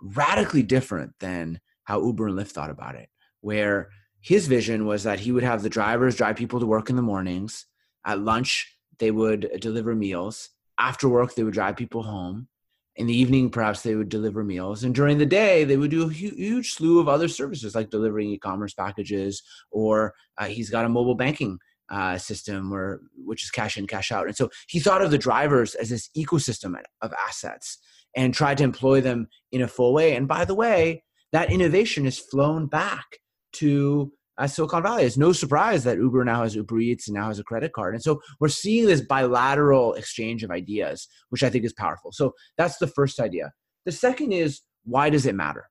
radically 0.01 0.63
different 0.63 1.13
than 1.19 1.59
how 1.83 2.01
Uber 2.01 2.27
and 2.27 2.39
Lyft 2.39 2.51
thought 2.51 2.69
about 2.69 2.95
it, 2.95 3.09
where 3.41 3.89
his 4.25 4.47
vision 4.47 4.87
was 4.87 5.03
that 5.03 5.19
he 5.19 5.31
would 5.31 5.43
have 5.43 5.61
the 5.61 5.69
drivers 5.69 6.15
drive 6.15 6.35
people 6.35 6.59
to 6.59 6.65
work 6.65 6.89
in 6.89 6.95
the 6.95 7.03
mornings. 7.03 7.67
At 8.03 8.21
lunch, 8.21 8.75
they 8.97 9.11
would 9.11 9.51
deliver 9.59 9.93
meals. 9.93 10.49
After 10.79 11.07
work, 11.07 11.35
they 11.35 11.43
would 11.43 11.53
drive 11.53 11.75
people 11.75 12.01
home. 12.01 12.47
in 12.95 13.07
the 13.07 13.15
evening, 13.15 13.49
perhaps 13.49 13.81
they 13.81 13.95
would 13.95 14.09
deliver 14.09 14.43
meals. 14.43 14.83
And 14.83 14.95
during 14.95 15.17
the 15.17 15.25
day, 15.25 15.63
they 15.63 15.77
would 15.77 15.91
do 15.91 16.09
a 16.09 16.13
huge 16.13 16.73
slew 16.73 16.99
of 16.99 17.09
other 17.09 17.27
services 17.27 17.75
like 17.75 17.89
delivering 17.89 18.29
e 18.29 18.37
commerce 18.37 18.73
packages, 18.73 19.43
or 19.69 20.13
uh, 20.37 20.45
he's 20.45 20.69
got 20.69 20.85
a 20.85 20.89
mobile 20.89 21.15
banking 21.15 21.59
uh, 21.89 22.17
system 22.17 22.71
where, 22.71 23.01
which 23.15 23.43
is 23.43 23.51
cash 23.51 23.77
in, 23.77 23.85
cash 23.85 24.11
out. 24.11 24.27
And 24.27 24.35
so 24.35 24.49
he 24.67 24.79
thought 24.79 25.01
of 25.01 25.11
the 25.11 25.17
drivers 25.17 25.75
as 25.75 25.89
this 25.89 26.09
ecosystem 26.17 26.73
of 27.01 27.13
assets 27.27 27.77
and 28.15 28.33
tried 28.33 28.57
to 28.57 28.63
employ 28.63 29.01
them 29.01 29.27
in 29.51 29.61
a 29.61 29.67
full 29.67 29.93
way. 29.93 30.15
And 30.15 30.27
by 30.27 30.45
the 30.45 30.55
way, 30.55 31.03
that 31.31 31.51
innovation 31.51 32.05
has 32.05 32.17
flown 32.17 32.67
back 32.67 33.19
to 33.53 34.11
uh, 34.37 34.47
Silicon 34.47 34.83
Valley. 34.83 35.03
It's 35.03 35.17
no 35.17 35.31
surprise 35.31 35.83
that 35.83 35.97
Uber 35.97 36.25
now 36.25 36.43
has 36.43 36.55
Uber 36.55 36.79
Eats 36.79 37.07
and 37.07 37.15
now 37.15 37.27
has 37.27 37.39
a 37.39 37.43
credit 37.43 37.73
card. 37.73 37.93
And 37.93 38.03
so 38.03 38.21
we're 38.39 38.49
seeing 38.49 38.85
this 38.85 39.01
bilateral 39.01 39.93
exchange 39.93 40.43
of 40.43 40.51
ideas, 40.51 41.07
which 41.29 41.43
I 41.43 41.49
think 41.49 41.65
is 41.65 41.73
powerful. 41.73 42.11
So 42.11 42.33
that's 42.57 42.77
the 42.77 42.87
first 42.87 43.19
idea. 43.19 43.51
The 43.85 43.91
second 43.91 44.31
is 44.31 44.61
why 44.83 45.09
does 45.09 45.25
it 45.25 45.35
matter? 45.35 45.69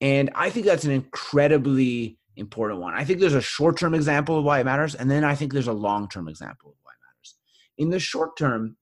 And 0.00 0.30
I 0.34 0.50
think 0.50 0.66
that's 0.66 0.84
an 0.84 0.90
incredibly 0.90 2.18
important 2.36 2.80
one. 2.80 2.94
I 2.94 3.04
think 3.04 3.20
there's 3.20 3.34
a 3.34 3.40
short 3.40 3.78
term 3.78 3.94
example 3.94 4.38
of 4.38 4.44
why 4.44 4.60
it 4.60 4.64
matters, 4.64 4.94
and 4.94 5.10
then 5.10 5.24
I 5.24 5.34
think 5.34 5.52
there's 5.52 5.68
a 5.68 5.72
long 5.72 6.08
term 6.08 6.28
example 6.28 6.70
of 6.70 6.76
why 6.82 6.92
it 6.92 7.02
matters. 7.06 7.36
In 7.78 7.90
the 7.90 8.00
short 8.00 8.36
term, 8.36 8.76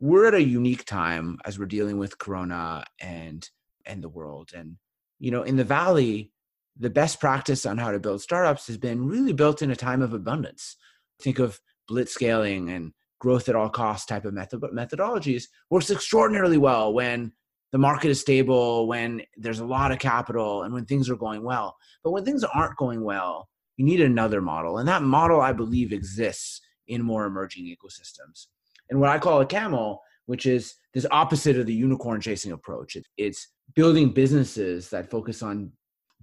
we're 0.00 0.26
at 0.26 0.34
a 0.34 0.42
unique 0.42 0.84
time 0.84 1.38
as 1.44 1.58
we're 1.58 1.66
dealing 1.66 1.98
with 1.98 2.18
Corona 2.18 2.84
and 3.00 3.48
and 3.86 4.02
the 4.02 4.08
world. 4.08 4.50
And 4.54 4.76
you 5.18 5.30
know, 5.30 5.42
in 5.42 5.56
the 5.56 5.64
Valley, 5.64 6.32
the 6.78 6.90
best 6.90 7.20
practice 7.20 7.66
on 7.66 7.78
how 7.78 7.90
to 7.90 8.00
build 8.00 8.22
startups 8.22 8.66
has 8.66 8.78
been 8.78 9.06
really 9.06 9.32
built 9.32 9.62
in 9.62 9.70
a 9.70 9.76
time 9.76 10.02
of 10.02 10.12
abundance. 10.12 10.76
Think 11.20 11.38
of 11.38 11.60
blitz 11.88 12.12
scaling 12.12 12.70
and 12.70 12.92
growth 13.18 13.48
at 13.48 13.54
all 13.54 13.68
costs 13.68 14.06
type 14.06 14.24
of 14.24 14.34
method 14.34 14.60
but 14.60 14.74
methodologies 14.74 15.44
works 15.70 15.90
extraordinarily 15.90 16.58
well 16.58 16.92
when 16.92 17.32
the 17.72 17.78
market 17.78 18.10
is 18.10 18.20
stable, 18.20 18.86
when 18.86 19.22
there's 19.36 19.60
a 19.60 19.64
lot 19.64 19.92
of 19.92 19.98
capital, 19.98 20.62
and 20.62 20.74
when 20.74 20.84
things 20.84 21.08
are 21.08 21.16
going 21.16 21.42
well. 21.42 21.74
But 22.04 22.10
when 22.10 22.24
things 22.24 22.44
aren't 22.44 22.76
going 22.76 23.02
well, 23.02 23.48
you 23.78 23.86
need 23.86 24.02
another 24.02 24.42
model. 24.42 24.78
And 24.78 24.86
that 24.88 25.02
model, 25.02 25.40
I 25.40 25.52
believe, 25.52 25.92
exists 25.92 26.60
in 26.86 27.02
more 27.02 27.24
emerging 27.24 27.64
ecosystems. 27.64 28.46
And 28.90 29.00
what 29.00 29.08
I 29.08 29.18
call 29.18 29.40
a 29.40 29.46
camel, 29.46 30.02
which 30.26 30.44
is 30.44 30.74
this 30.92 31.06
opposite 31.10 31.58
of 31.58 31.64
the 31.64 31.72
unicorn 31.72 32.20
chasing 32.20 32.52
approach, 32.52 32.96
it's 33.16 33.48
building 33.74 34.10
businesses 34.10 34.90
that 34.90 35.10
focus 35.10 35.42
on 35.42 35.72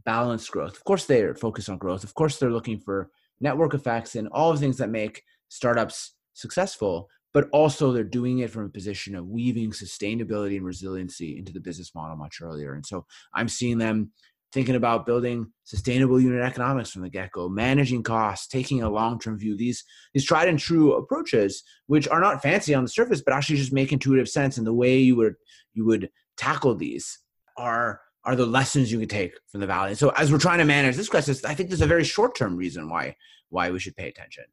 balanced 0.05 0.51
growth. 0.51 0.75
Of 0.75 0.83
course, 0.83 1.05
they're 1.05 1.35
focused 1.35 1.69
on 1.69 1.77
growth. 1.77 2.03
Of 2.03 2.13
course, 2.13 2.37
they're 2.37 2.51
looking 2.51 2.79
for 2.79 3.09
network 3.39 3.73
effects 3.73 4.15
and 4.15 4.27
all 4.29 4.53
the 4.53 4.59
things 4.59 4.77
that 4.77 4.89
make 4.89 5.23
startups 5.49 6.13
successful 6.33 7.09
but 7.33 7.47
also 7.51 7.91
they're 7.91 8.03
doing 8.03 8.39
it 8.39 8.49
from 8.49 8.65
a 8.65 8.69
position 8.69 9.15
of 9.15 9.27
weaving 9.27 9.71
sustainability 9.71 10.57
and 10.57 10.65
resiliency 10.65 11.37
into 11.37 11.53
the 11.53 11.59
business 11.59 11.93
model 11.93 12.17
much 12.17 12.39
earlier. 12.41 12.73
And 12.73 12.85
so 12.85 13.05
I'm 13.33 13.47
seeing 13.47 13.77
them 13.77 14.11
thinking 14.51 14.75
about 14.75 15.05
building 15.05 15.51
sustainable 15.63 16.19
unit 16.19 16.41
economics 16.41 16.89
from 16.89 17.03
the 17.03 17.09
get-go, 17.09 17.49
managing 17.49 18.01
costs, 18.01 18.47
taking 18.47 18.81
a 18.81 18.89
long-term 18.89 19.37
view. 19.37 19.55
These 19.55 19.83
these 20.13 20.25
tried 20.25 20.47
and 20.47 20.57
true 20.57 20.93
approaches, 20.93 21.63
which 21.85 22.07
are 22.07 22.19
not 22.19 22.41
fancy 22.41 22.73
on 22.73 22.83
the 22.83 22.89
surface, 22.89 23.21
but 23.21 23.33
actually 23.33 23.57
just 23.57 23.73
make 23.73 23.93
intuitive 23.93 24.27
sense. 24.27 24.57
And 24.57 24.65
the 24.65 24.73
way 24.73 24.97
you 24.97 25.15
would 25.17 25.35
you 25.73 25.85
would 25.85 26.09
tackle 26.35 26.73
these 26.73 27.19
are 27.57 28.01
are 28.25 28.35
the 28.35 28.45
lessons 28.45 28.91
you 28.91 28.99
can 28.99 29.07
take 29.07 29.33
from 29.47 29.61
the 29.61 29.67
valley. 29.67 29.95
So 29.95 30.09
as 30.09 30.31
we're 30.31 30.39
trying 30.39 30.59
to 30.59 30.65
manage 30.65 30.95
this 30.95 31.09
crisis, 31.09 31.43
I 31.45 31.53
think 31.53 31.69
there's 31.69 31.81
a 31.81 31.87
very 31.87 32.03
short-term 32.03 32.55
reason 32.55 32.89
why 32.89 33.15
why 33.49 33.71
we 33.71 33.79
should 33.79 33.95
pay 33.95 34.07
attention. 34.07 34.45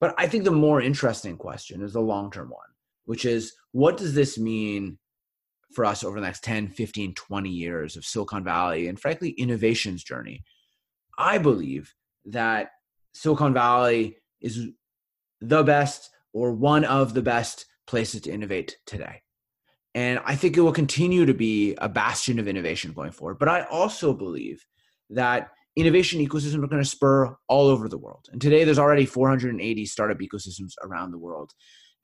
But 0.00 0.14
I 0.18 0.26
think 0.26 0.44
the 0.44 0.50
more 0.50 0.80
interesting 0.80 1.36
question 1.36 1.82
is 1.82 1.92
the 1.92 2.00
long 2.00 2.30
term 2.30 2.50
one, 2.50 2.68
which 3.04 3.24
is 3.24 3.54
what 3.72 3.96
does 3.96 4.14
this 4.14 4.38
mean 4.38 4.98
for 5.74 5.84
us 5.84 6.04
over 6.04 6.20
the 6.20 6.26
next 6.26 6.44
10, 6.44 6.68
15, 6.68 7.14
20 7.14 7.50
years 7.50 7.96
of 7.96 8.04
Silicon 8.04 8.44
Valley 8.44 8.88
and 8.88 8.98
frankly, 8.98 9.30
innovation's 9.30 10.04
journey? 10.04 10.44
I 11.18 11.38
believe 11.38 11.94
that 12.26 12.70
Silicon 13.14 13.54
Valley 13.54 14.18
is 14.40 14.68
the 15.40 15.62
best 15.62 16.10
or 16.32 16.52
one 16.52 16.84
of 16.84 17.14
the 17.14 17.22
best 17.22 17.66
places 17.86 18.22
to 18.22 18.32
innovate 18.32 18.76
today. 18.86 19.22
And 19.94 20.20
I 20.24 20.36
think 20.36 20.56
it 20.56 20.62
will 20.62 20.72
continue 20.72 21.26
to 21.26 21.34
be 21.34 21.74
a 21.78 21.88
bastion 21.88 22.38
of 22.38 22.48
innovation 22.48 22.92
going 22.92 23.12
forward. 23.12 23.38
But 23.38 23.48
I 23.48 23.62
also 23.64 24.14
believe 24.14 24.64
that 25.10 25.50
innovation 25.76 26.26
ecosystems 26.26 26.62
are 26.62 26.68
going 26.68 26.82
to 26.82 26.88
spur 26.88 27.36
all 27.48 27.66
over 27.66 27.88
the 27.88 27.98
world. 27.98 28.26
And 28.32 28.40
today 28.40 28.64
there's 28.64 28.78
already 28.78 29.06
480 29.06 29.86
startup 29.86 30.18
ecosystems 30.18 30.72
around 30.82 31.10
the 31.10 31.18
world. 31.18 31.52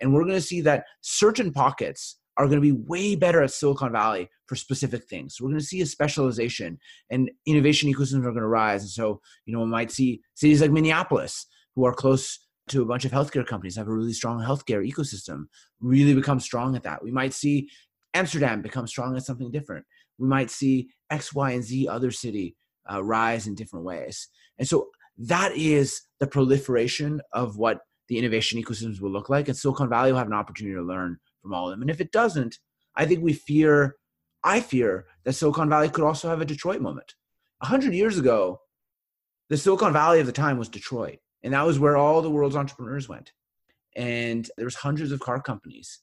And 0.01 0.13
we're 0.13 0.25
going 0.25 0.35
to 0.35 0.41
see 0.41 0.61
that 0.63 0.85
certain 1.01 1.53
pockets 1.53 2.19
are 2.37 2.47
going 2.47 2.61
to 2.61 2.61
be 2.61 2.73
way 2.73 3.17
better 3.17 3.43
at 3.43 3.51
Silicon 3.51 3.93
Valley 3.93 4.29
for 4.47 4.55
specific 4.55 5.05
things. 5.09 5.39
We're 5.41 5.49
going 5.49 5.59
to 5.59 5.65
see 5.65 5.81
a 5.81 5.87
specialization 5.87 6.79
and 7.11 7.31
innovation 7.47 7.93
ecosystems 7.93 8.21
are 8.21 8.31
going 8.31 8.37
to 8.37 8.47
rise. 8.47 8.83
And 8.83 8.91
so, 8.91 9.21
you 9.45 9.53
know, 9.53 9.61
we 9.61 9.67
might 9.67 9.91
see 9.91 10.21
cities 10.35 10.61
like 10.61 10.71
Minneapolis 10.71 11.47
who 11.75 11.85
are 11.85 11.93
close 11.93 12.39
to 12.71 12.83
a 12.83 12.87
bunch 12.87 13.05
of 13.05 13.13
healthcare 13.13 13.47
companies 13.47 13.77
have 13.77 13.89
a 13.89 13.93
really 13.93 14.13
strong 14.13 14.41
healthcare 14.41 14.87
ecosystem 14.89 15.45
really 15.81 16.15
become 16.15 16.41
strong 16.41 16.77
at 16.77 16.83
that. 16.83 17.03
We 17.03 17.11
might 17.11 17.33
see 17.33 17.69
Amsterdam 18.15 18.63
become 18.63 18.87
strong 18.87 19.17
at 19.17 19.25
something 19.25 19.51
different. 19.51 19.85
We 20.19 20.29
might 20.29 20.51
see 20.51 20.89
X, 21.11 21.35
Y, 21.35 21.53
and 21.53 21.63
Z 21.63 21.89
other 21.89 22.11
city 22.11 22.57
uh, 22.91 23.03
rise 23.03 23.47
in 23.47 23.55
different 23.55 23.85
ways. 23.85 24.29
And 24.59 24.67
so 24.67 24.89
that 25.19 25.53
is 25.57 26.01
the 26.21 26.27
proliferation 26.27 27.21
of 27.33 27.57
what 27.57 27.81
the 28.09 28.19
innovation 28.19 28.63
ecosystems 28.63 29.01
will 29.01 29.11
look 29.11 29.29
like. 29.29 29.49
And 29.49 29.57
Silicon 29.57 29.89
Valley 29.89 30.13
will 30.13 30.19
have 30.19 30.27
an 30.27 30.33
opportunity 30.33 30.75
to 30.75 30.83
learn 30.83 31.19
from 31.43 31.55
all 31.55 31.67
of 31.67 31.71
them. 31.71 31.83
And 31.83 31.91
if 31.91 32.01
it 32.01 32.13
doesn't, 32.13 32.59
I 32.97 33.05
think 33.05 33.23
we 33.23 33.33
fear, 33.33 33.97
I 34.43 34.61
fear 34.61 35.07
that 35.25 35.35
Silicon 35.35 35.69
Valley 35.69 35.89
could 35.89 36.05
also 36.05 36.29
have 36.29 36.41
a 36.41 36.47
Detroit 36.47 36.81
moment. 36.81 37.15
A 37.61 37.67
hundred 37.67 37.95
years 37.95 38.19
ago, 38.19 38.61
the 39.49 39.57
Silicon 39.57 39.93
Valley 39.93 40.21
of 40.21 40.27
the 40.27 40.33
time 40.33 40.59
was 40.59 40.69
Detroit. 40.69 41.19
And 41.43 41.55
that 41.55 41.67
was 41.67 41.79
where 41.79 41.97
all 41.97 42.23
the 42.23 42.31
world's 42.31 42.57
entrepreneurs 42.57 43.09
went. 43.09 43.33
And 43.97 44.49
there 44.57 44.67
was 44.67 44.75
hundreds 44.75 45.13
of 45.13 45.21
car 45.21 45.41
companies. 45.41 46.01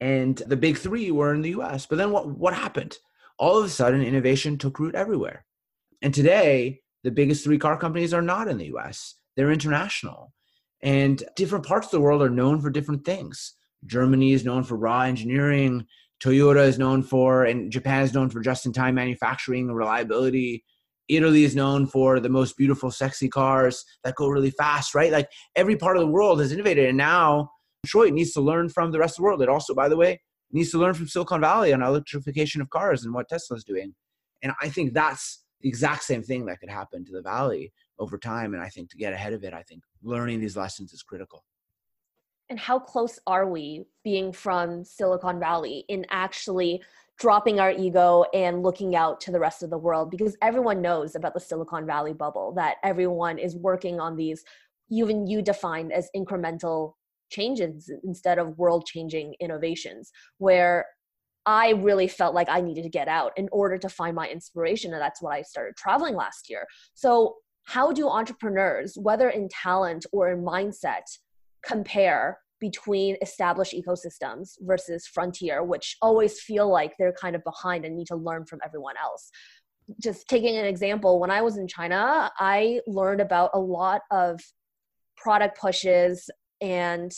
And 0.00 0.36
the 0.36 0.56
big 0.56 0.78
three 0.78 1.10
were 1.10 1.34
in 1.34 1.42
the 1.42 1.50
US. 1.50 1.86
But 1.86 1.96
then 1.96 2.10
what, 2.10 2.28
what 2.28 2.54
happened? 2.54 2.98
All 3.38 3.58
of 3.58 3.64
a 3.64 3.68
sudden, 3.68 4.02
innovation 4.02 4.58
took 4.58 4.78
root 4.78 4.94
everywhere. 4.94 5.44
And 6.02 6.12
today, 6.12 6.80
the 7.04 7.10
biggest 7.10 7.44
three 7.44 7.58
car 7.58 7.76
companies 7.76 8.14
are 8.14 8.22
not 8.22 8.48
in 8.48 8.58
the 8.58 8.72
US, 8.76 9.14
they're 9.36 9.52
international. 9.52 10.32
And 10.82 11.22
different 11.36 11.64
parts 11.64 11.86
of 11.86 11.92
the 11.92 12.00
world 12.00 12.22
are 12.22 12.30
known 12.30 12.60
for 12.60 12.70
different 12.70 13.04
things. 13.04 13.54
Germany 13.86 14.32
is 14.32 14.44
known 14.44 14.64
for 14.64 14.76
raw 14.76 15.02
engineering, 15.02 15.86
Toyota 16.22 16.64
is 16.66 16.78
known 16.78 17.02
for, 17.02 17.44
and 17.44 17.70
Japan 17.70 18.04
is 18.04 18.14
known 18.14 18.30
for 18.30 18.40
just 18.40 18.64
in 18.64 18.72
time 18.72 18.94
manufacturing 18.94 19.68
and 19.68 19.76
reliability. 19.76 20.64
Italy 21.08 21.44
is 21.44 21.56
known 21.56 21.86
for 21.86 22.20
the 22.20 22.28
most 22.28 22.56
beautiful, 22.56 22.90
sexy 22.90 23.28
cars 23.28 23.84
that 24.04 24.14
go 24.14 24.28
really 24.28 24.50
fast, 24.50 24.94
right? 24.94 25.12
Like 25.12 25.28
every 25.56 25.76
part 25.76 25.96
of 25.96 26.02
the 26.02 26.08
world 26.08 26.40
has 26.40 26.52
innovated. 26.52 26.88
And 26.88 26.96
now 26.96 27.50
Detroit 27.82 28.12
needs 28.12 28.32
to 28.32 28.40
learn 28.40 28.68
from 28.68 28.92
the 28.92 28.98
rest 28.98 29.14
of 29.14 29.16
the 29.16 29.22
world. 29.24 29.42
It 29.42 29.48
also, 29.48 29.74
by 29.74 29.88
the 29.88 29.96
way, 29.96 30.20
needs 30.52 30.70
to 30.70 30.78
learn 30.78 30.94
from 30.94 31.08
Silicon 31.08 31.40
Valley 31.40 31.72
on 31.72 31.82
electrification 31.82 32.60
of 32.60 32.70
cars 32.70 33.04
and 33.04 33.12
what 33.12 33.28
Tesla's 33.28 33.64
doing. 33.64 33.94
And 34.42 34.52
I 34.60 34.68
think 34.68 34.92
that's 34.92 35.44
the 35.60 35.68
exact 35.68 36.04
same 36.04 36.22
thing 36.22 36.46
that 36.46 36.60
could 36.60 36.70
happen 36.70 37.04
to 37.04 37.12
the 37.12 37.22
valley 37.22 37.72
over 37.98 38.18
time. 38.18 38.54
And 38.54 38.62
I 38.62 38.68
think 38.68 38.90
to 38.90 38.96
get 38.96 39.12
ahead 39.12 39.32
of 39.32 39.44
it, 39.44 39.54
I 39.54 39.62
think 39.62 39.82
learning 40.02 40.40
these 40.40 40.56
lessons 40.56 40.92
is 40.92 41.02
critical. 41.02 41.44
And 42.50 42.58
how 42.58 42.78
close 42.78 43.18
are 43.26 43.48
we 43.48 43.84
being 44.04 44.32
from 44.32 44.84
Silicon 44.84 45.40
Valley 45.40 45.84
in 45.88 46.04
actually 46.10 46.82
dropping 47.22 47.60
our 47.60 47.70
ego 47.70 48.24
and 48.34 48.64
looking 48.64 48.96
out 48.96 49.20
to 49.20 49.30
the 49.30 49.38
rest 49.38 49.62
of 49.62 49.70
the 49.70 49.78
world? 49.78 50.10
Because 50.10 50.36
everyone 50.42 50.82
knows 50.82 51.14
about 51.14 51.34
the 51.34 51.40
Silicon 51.40 51.86
Valley 51.86 52.12
bubble, 52.12 52.52
that 52.56 52.78
everyone 52.82 53.38
is 53.38 53.56
working 53.56 54.00
on 54.00 54.16
these, 54.16 54.42
even 54.90 55.28
you 55.28 55.40
defined 55.40 55.92
as 55.92 56.10
incremental 56.16 56.94
changes 57.30 57.88
instead 58.02 58.40
of 58.40 58.58
world 58.58 58.86
changing 58.86 59.36
innovations, 59.40 60.10
where 60.38 60.84
I 61.46 61.70
really 61.70 62.08
felt 62.08 62.34
like 62.34 62.48
I 62.48 62.60
needed 62.60 62.82
to 62.82 62.90
get 62.90 63.06
out 63.06 63.30
in 63.36 63.48
order 63.52 63.78
to 63.78 63.88
find 63.88 64.16
my 64.16 64.28
inspiration. 64.28 64.92
And 64.92 65.00
that's 65.00 65.22
why 65.22 65.38
I 65.38 65.42
started 65.42 65.76
traveling 65.76 66.16
last 66.16 66.50
year. 66.50 66.66
So, 66.94 67.36
how 67.66 67.92
do 67.92 68.08
entrepreneurs, 68.08 68.98
whether 69.00 69.28
in 69.28 69.48
talent 69.48 70.06
or 70.12 70.32
in 70.32 70.42
mindset, 70.42 71.04
compare 71.64 72.38
between 72.62 73.16
established 73.20 73.74
ecosystems 73.74 74.52
versus 74.60 75.04
frontier, 75.04 75.64
which 75.64 75.96
always 76.00 76.40
feel 76.40 76.70
like 76.70 76.94
they're 76.96 77.12
kind 77.20 77.34
of 77.34 77.42
behind 77.42 77.84
and 77.84 77.96
need 77.96 78.06
to 78.06 78.14
learn 78.14 78.46
from 78.46 78.60
everyone 78.64 78.94
else? 79.02 79.32
Just 80.00 80.28
taking 80.28 80.56
an 80.56 80.64
example, 80.64 81.18
when 81.18 81.32
I 81.32 81.42
was 81.42 81.56
in 81.58 81.66
China, 81.66 82.30
I 82.38 82.80
learned 82.86 83.20
about 83.20 83.50
a 83.52 83.58
lot 83.58 84.02
of 84.12 84.40
product 85.16 85.58
pushes 85.60 86.30
and 86.60 87.10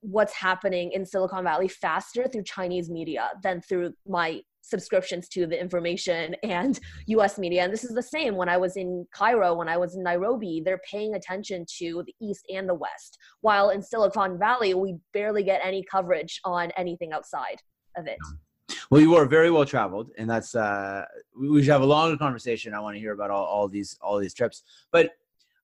what's 0.00 0.32
happening 0.32 0.90
in 0.90 1.06
Silicon 1.06 1.44
Valley 1.44 1.68
faster 1.68 2.26
through 2.26 2.42
Chinese 2.42 2.90
media 2.90 3.30
than 3.44 3.60
through 3.60 3.92
my 4.08 4.40
subscriptions 4.62 5.28
to 5.28 5.46
the 5.46 5.60
information 5.60 6.34
and 6.42 6.80
US 7.08 7.38
media. 7.38 7.64
And 7.64 7.72
this 7.72 7.84
is 7.84 7.94
the 7.94 8.02
same 8.02 8.36
when 8.36 8.48
I 8.48 8.56
was 8.56 8.76
in 8.76 9.06
Cairo, 9.12 9.54
when 9.54 9.68
I 9.68 9.76
was 9.76 9.94
in 9.94 10.02
Nairobi, 10.02 10.62
they're 10.64 10.80
paying 10.90 11.14
attention 11.14 11.66
to 11.78 12.02
the 12.06 12.14
East 12.20 12.46
and 12.52 12.68
the 12.68 12.74
West. 12.74 13.18
While 13.40 13.70
in 13.70 13.82
Silicon 13.82 14.38
Valley, 14.38 14.74
we 14.74 14.96
barely 15.12 15.42
get 15.42 15.60
any 15.62 15.84
coverage 15.84 16.40
on 16.44 16.70
anything 16.76 17.12
outside 17.12 17.60
of 17.96 18.06
it. 18.06 18.18
Well, 18.90 19.00
you 19.00 19.14
are 19.16 19.26
very 19.26 19.50
well 19.50 19.64
traveled, 19.64 20.10
and 20.18 20.28
that's 20.28 20.54
uh, 20.54 21.04
we 21.38 21.62
should 21.62 21.72
have 21.72 21.82
a 21.82 21.86
longer 21.86 22.16
conversation. 22.16 22.74
I 22.74 22.80
want 22.80 22.96
to 22.96 23.00
hear 23.00 23.12
about 23.12 23.30
all, 23.30 23.44
all 23.44 23.68
these 23.68 23.98
all 24.02 24.18
these 24.18 24.34
trips, 24.34 24.62
but 24.90 25.12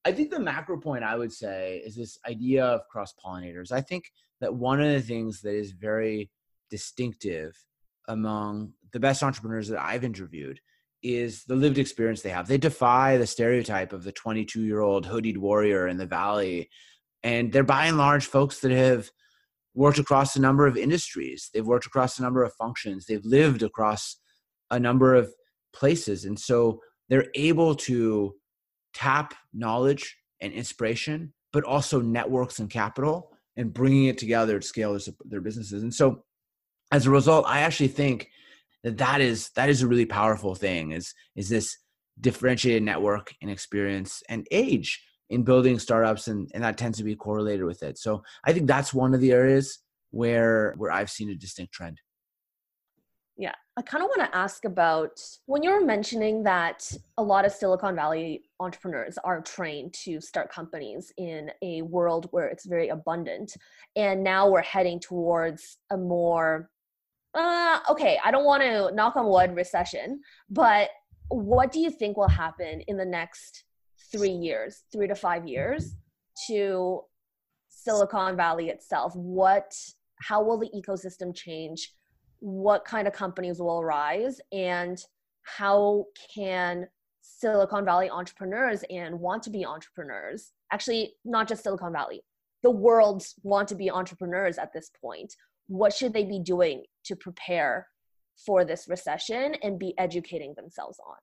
I 0.04 0.12
think 0.12 0.30
the 0.30 0.40
macro 0.40 0.78
point 0.78 1.04
I 1.04 1.16
would 1.16 1.32
say 1.32 1.82
is 1.84 1.94
this 1.94 2.18
idea 2.26 2.64
of 2.64 2.88
cross 2.88 3.14
pollinators. 3.22 3.72
I 3.72 3.80
think 3.80 4.10
that 4.40 4.54
one 4.54 4.80
of 4.80 4.90
the 4.90 5.00
things 5.00 5.40
that 5.42 5.54
is 5.54 5.72
very 5.72 6.30
distinctive 6.70 7.54
among 8.08 8.72
the 8.92 9.00
best 9.00 9.22
entrepreneurs 9.22 9.68
that 9.68 9.82
I've 9.82 10.04
interviewed 10.04 10.60
is 11.02 11.44
the 11.44 11.54
lived 11.54 11.78
experience 11.78 12.22
they 12.22 12.30
have. 12.30 12.48
They 12.48 12.58
defy 12.58 13.16
the 13.16 13.26
stereotype 13.26 13.92
of 13.92 14.04
the 14.04 14.12
22 14.12 14.62
year 14.62 14.80
old 14.80 15.06
hoodied 15.06 15.38
warrior 15.38 15.86
in 15.86 15.96
the 15.96 16.06
valley. 16.06 16.68
And 17.22 17.52
they're 17.52 17.64
by 17.64 17.86
and 17.86 17.98
large 17.98 18.26
folks 18.26 18.60
that 18.60 18.70
have 18.70 19.10
worked 19.74 19.98
across 19.98 20.34
a 20.34 20.40
number 20.40 20.66
of 20.66 20.76
industries. 20.76 21.50
They've 21.52 21.66
worked 21.66 21.86
across 21.86 22.18
a 22.18 22.22
number 22.22 22.42
of 22.42 22.52
functions. 22.54 23.06
They've 23.06 23.24
lived 23.24 23.62
across 23.62 24.16
a 24.70 24.78
number 24.80 25.14
of 25.14 25.32
places. 25.72 26.24
And 26.24 26.38
so 26.38 26.80
they're 27.08 27.30
able 27.34 27.74
to 27.74 28.34
tap 28.94 29.34
knowledge 29.52 30.16
and 30.40 30.52
inspiration, 30.52 31.32
but 31.52 31.64
also 31.64 32.00
networks 32.00 32.58
and 32.58 32.68
capital 32.68 33.30
and 33.56 33.72
bringing 33.72 34.06
it 34.06 34.18
together 34.18 34.58
to 34.58 34.66
scale 34.66 34.92
their, 34.92 35.14
their 35.24 35.40
businesses. 35.40 35.82
And 35.82 35.94
so 35.94 36.24
as 36.92 37.06
a 37.06 37.10
result, 37.10 37.44
I 37.46 37.60
actually 37.60 37.88
think 37.88 38.28
that 38.84 38.98
that 38.98 39.20
is 39.20 39.50
that 39.56 39.68
is 39.68 39.82
a 39.82 39.88
really 39.88 40.06
powerful 40.06 40.54
thing 40.54 40.92
is 40.92 41.12
is 41.36 41.48
this 41.48 41.76
differentiated 42.20 42.82
network 42.82 43.32
and 43.42 43.50
experience 43.50 44.22
and 44.28 44.46
age 44.50 45.04
in 45.30 45.42
building 45.42 45.78
startups 45.78 46.28
and, 46.28 46.50
and 46.54 46.64
that 46.64 46.78
tends 46.78 46.98
to 46.98 47.04
be 47.04 47.14
correlated 47.14 47.64
with 47.64 47.82
it. 47.82 47.98
So 47.98 48.22
i 48.44 48.52
think 48.52 48.66
that's 48.66 48.94
one 48.94 49.14
of 49.14 49.20
the 49.20 49.32
areas 49.32 49.80
where 50.10 50.74
where 50.78 50.90
i've 50.90 51.10
seen 51.10 51.30
a 51.30 51.34
distinct 51.34 51.72
trend. 51.72 52.00
Yeah 53.36 53.54
i 53.76 53.82
kind 53.82 54.02
of 54.02 54.08
want 54.08 54.30
to 54.30 54.36
ask 54.36 54.64
about 54.64 55.20
when 55.46 55.62
you 55.62 55.70
were 55.70 55.84
mentioning 55.84 56.42
that 56.44 56.90
a 57.18 57.22
lot 57.22 57.44
of 57.44 57.52
silicon 57.52 57.94
valley 57.94 58.42
entrepreneurs 58.58 59.18
are 59.22 59.40
trained 59.42 59.92
to 60.04 60.20
start 60.20 60.50
companies 60.50 61.12
in 61.18 61.50
a 61.62 61.82
world 61.82 62.26
where 62.30 62.46
it's 62.46 62.66
very 62.66 62.88
abundant 62.88 63.54
and 63.96 64.24
now 64.24 64.48
we're 64.48 64.62
heading 64.62 64.98
towards 64.98 65.78
a 65.90 65.96
more 65.96 66.70
uh, 67.34 67.78
okay, 67.90 68.18
I 68.24 68.30
don't 68.30 68.44
want 68.44 68.62
to 68.62 68.90
knock 68.94 69.16
on 69.16 69.26
wood 69.26 69.54
recession, 69.54 70.20
but 70.50 70.90
what 71.28 71.72
do 71.72 71.80
you 71.80 71.90
think 71.90 72.16
will 72.16 72.28
happen 72.28 72.80
in 72.82 72.96
the 72.96 73.04
next 73.04 73.64
three 74.10 74.30
years, 74.30 74.84
three 74.92 75.06
to 75.08 75.14
five 75.14 75.46
years 75.46 75.94
to 76.46 77.02
Silicon 77.68 78.36
Valley 78.36 78.70
itself? 78.70 79.14
What, 79.14 79.72
how 80.20 80.42
will 80.42 80.58
the 80.58 80.70
ecosystem 80.74 81.34
change? 81.34 81.92
What 82.40 82.84
kind 82.84 83.06
of 83.06 83.12
companies 83.12 83.58
will 83.58 83.80
arise? 83.80 84.40
And 84.52 84.98
how 85.42 86.06
can 86.34 86.86
Silicon 87.20 87.84
Valley 87.84 88.08
entrepreneurs 88.08 88.84
and 88.90 89.20
want 89.20 89.42
to 89.42 89.50
be 89.50 89.66
entrepreneurs, 89.66 90.52
actually, 90.72 91.14
not 91.24 91.46
just 91.46 91.62
Silicon 91.62 91.92
Valley, 91.92 92.22
the 92.62 92.70
world's 92.70 93.34
want 93.42 93.68
to 93.68 93.74
be 93.74 93.90
entrepreneurs 93.90 94.58
at 94.58 94.72
this 94.72 94.90
point 95.00 95.34
what 95.68 95.92
should 95.92 96.12
they 96.12 96.24
be 96.24 96.40
doing 96.40 96.82
to 97.08 97.16
prepare 97.16 97.88
for 98.46 98.64
this 98.64 98.86
recession 98.88 99.56
and 99.62 99.78
be 99.78 99.94
educating 99.98 100.54
themselves 100.54 100.98
on. 101.06 101.16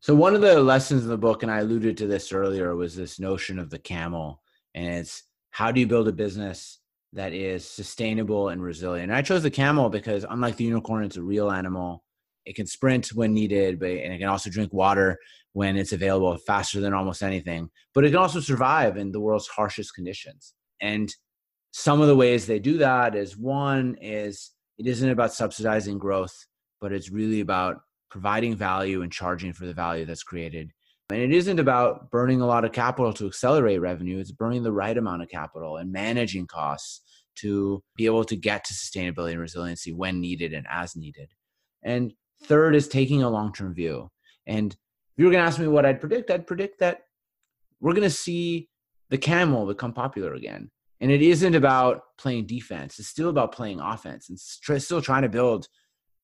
So 0.00 0.14
one 0.14 0.34
of 0.34 0.42
the 0.42 0.60
lessons 0.60 1.04
in 1.04 1.08
the 1.08 1.16
book 1.16 1.42
and 1.42 1.50
i 1.50 1.60
alluded 1.60 1.96
to 1.96 2.06
this 2.06 2.30
earlier 2.32 2.76
was 2.76 2.94
this 2.94 3.18
notion 3.18 3.58
of 3.58 3.70
the 3.70 3.78
camel 3.78 4.42
and 4.74 4.86
it's 4.86 5.22
how 5.50 5.72
do 5.72 5.80
you 5.80 5.86
build 5.86 6.08
a 6.08 6.12
business 6.12 6.80
that 7.14 7.32
is 7.32 7.64
sustainable 7.66 8.50
and 8.50 8.62
resilient? 8.62 9.10
And 9.10 9.16
i 9.16 9.22
chose 9.22 9.42
the 9.42 9.50
camel 9.50 9.88
because 9.88 10.26
unlike 10.28 10.56
the 10.56 10.64
unicorn 10.64 11.04
it's 11.04 11.16
a 11.16 11.22
real 11.22 11.50
animal. 11.50 12.04
It 12.44 12.56
can 12.56 12.66
sprint 12.66 13.14
when 13.14 13.32
needed 13.32 13.80
but 13.80 13.88
and 13.88 14.12
it 14.12 14.18
can 14.18 14.28
also 14.28 14.50
drink 14.50 14.74
water 14.74 15.16
when 15.54 15.76
it's 15.76 15.92
available 15.92 16.36
faster 16.36 16.80
than 16.80 16.92
almost 16.92 17.22
anything 17.22 17.70
but 17.94 18.04
it 18.04 18.10
can 18.10 18.18
also 18.18 18.40
survive 18.40 18.98
in 18.98 19.10
the 19.10 19.20
world's 19.20 19.48
harshest 19.48 19.94
conditions. 19.94 20.52
And 20.82 21.10
some 21.76 22.00
of 22.00 22.06
the 22.06 22.14
ways 22.14 22.46
they 22.46 22.60
do 22.60 22.78
that 22.78 23.16
is 23.16 23.36
one 23.36 23.96
is 24.00 24.52
it 24.78 24.86
isn't 24.86 25.10
about 25.10 25.34
subsidizing 25.34 25.98
growth 25.98 26.46
but 26.80 26.92
it's 26.92 27.10
really 27.10 27.40
about 27.40 27.80
providing 28.10 28.54
value 28.54 29.02
and 29.02 29.10
charging 29.10 29.52
for 29.52 29.66
the 29.66 29.74
value 29.74 30.04
that's 30.04 30.22
created. 30.22 30.70
And 31.10 31.20
it 31.20 31.32
isn't 31.32 31.58
about 31.58 32.12
burning 32.12 32.40
a 32.40 32.46
lot 32.46 32.64
of 32.64 32.70
capital 32.70 33.12
to 33.14 33.26
accelerate 33.26 33.80
revenue 33.80 34.20
it's 34.20 34.30
burning 34.30 34.62
the 34.62 34.70
right 34.70 34.96
amount 34.96 35.22
of 35.22 35.28
capital 35.28 35.78
and 35.78 35.90
managing 35.90 36.46
costs 36.46 37.00
to 37.38 37.82
be 37.96 38.06
able 38.06 38.24
to 38.24 38.36
get 38.36 38.64
to 38.66 38.74
sustainability 38.74 39.32
and 39.32 39.40
resiliency 39.40 39.92
when 39.92 40.20
needed 40.20 40.52
and 40.52 40.66
as 40.70 40.94
needed. 40.94 41.32
And 41.82 42.12
third 42.44 42.76
is 42.76 42.86
taking 42.86 43.24
a 43.24 43.30
long-term 43.30 43.74
view. 43.74 44.10
And 44.46 44.72
if 44.72 44.78
you 45.16 45.24
were 45.24 45.32
going 45.32 45.42
to 45.42 45.48
ask 45.48 45.58
me 45.58 45.66
what 45.66 45.86
i'd 45.86 46.00
predict 46.00 46.30
i'd 46.30 46.46
predict 46.46 46.78
that 46.80 47.02
we're 47.80 47.92
going 47.92 48.02
to 48.02 48.10
see 48.10 48.68
the 49.10 49.18
camel 49.18 49.66
become 49.66 49.92
popular 49.92 50.34
again 50.34 50.70
and 51.00 51.10
it 51.10 51.22
isn't 51.22 51.54
about 51.54 52.02
playing 52.18 52.46
defense. 52.46 52.98
It's 52.98 53.08
still 53.08 53.28
about 53.28 53.52
playing 53.52 53.80
offense 53.80 54.28
and 54.28 54.38
still 54.38 55.02
trying 55.02 55.22
to 55.22 55.28
build 55.28 55.68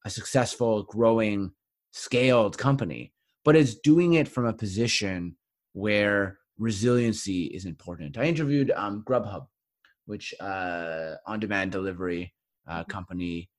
a 0.05 0.11
successful, 0.11 0.85
growing, 0.85 1.53
scaled 1.93 2.57
company. 2.57 3.13
But 3.45 3.57
it's 3.57 3.75
doing 3.75 4.15
it 4.15 4.29
from 4.29 4.47
a 4.47 4.53
position 4.53 5.37
where 5.73 6.39
resiliency 6.59 7.45
is 7.45 7.65
important. 7.65 8.19
I 8.19 8.25
interviewed 8.25 8.71
um, 8.71 9.03
Grubhub, 9.07 9.47
which 10.07 10.35
uh, 10.41 11.15
on-demand 11.27 11.73
delivery 11.73 12.35
uh, 12.69 12.81
mm-hmm. 12.81 12.91
company. 12.91 13.51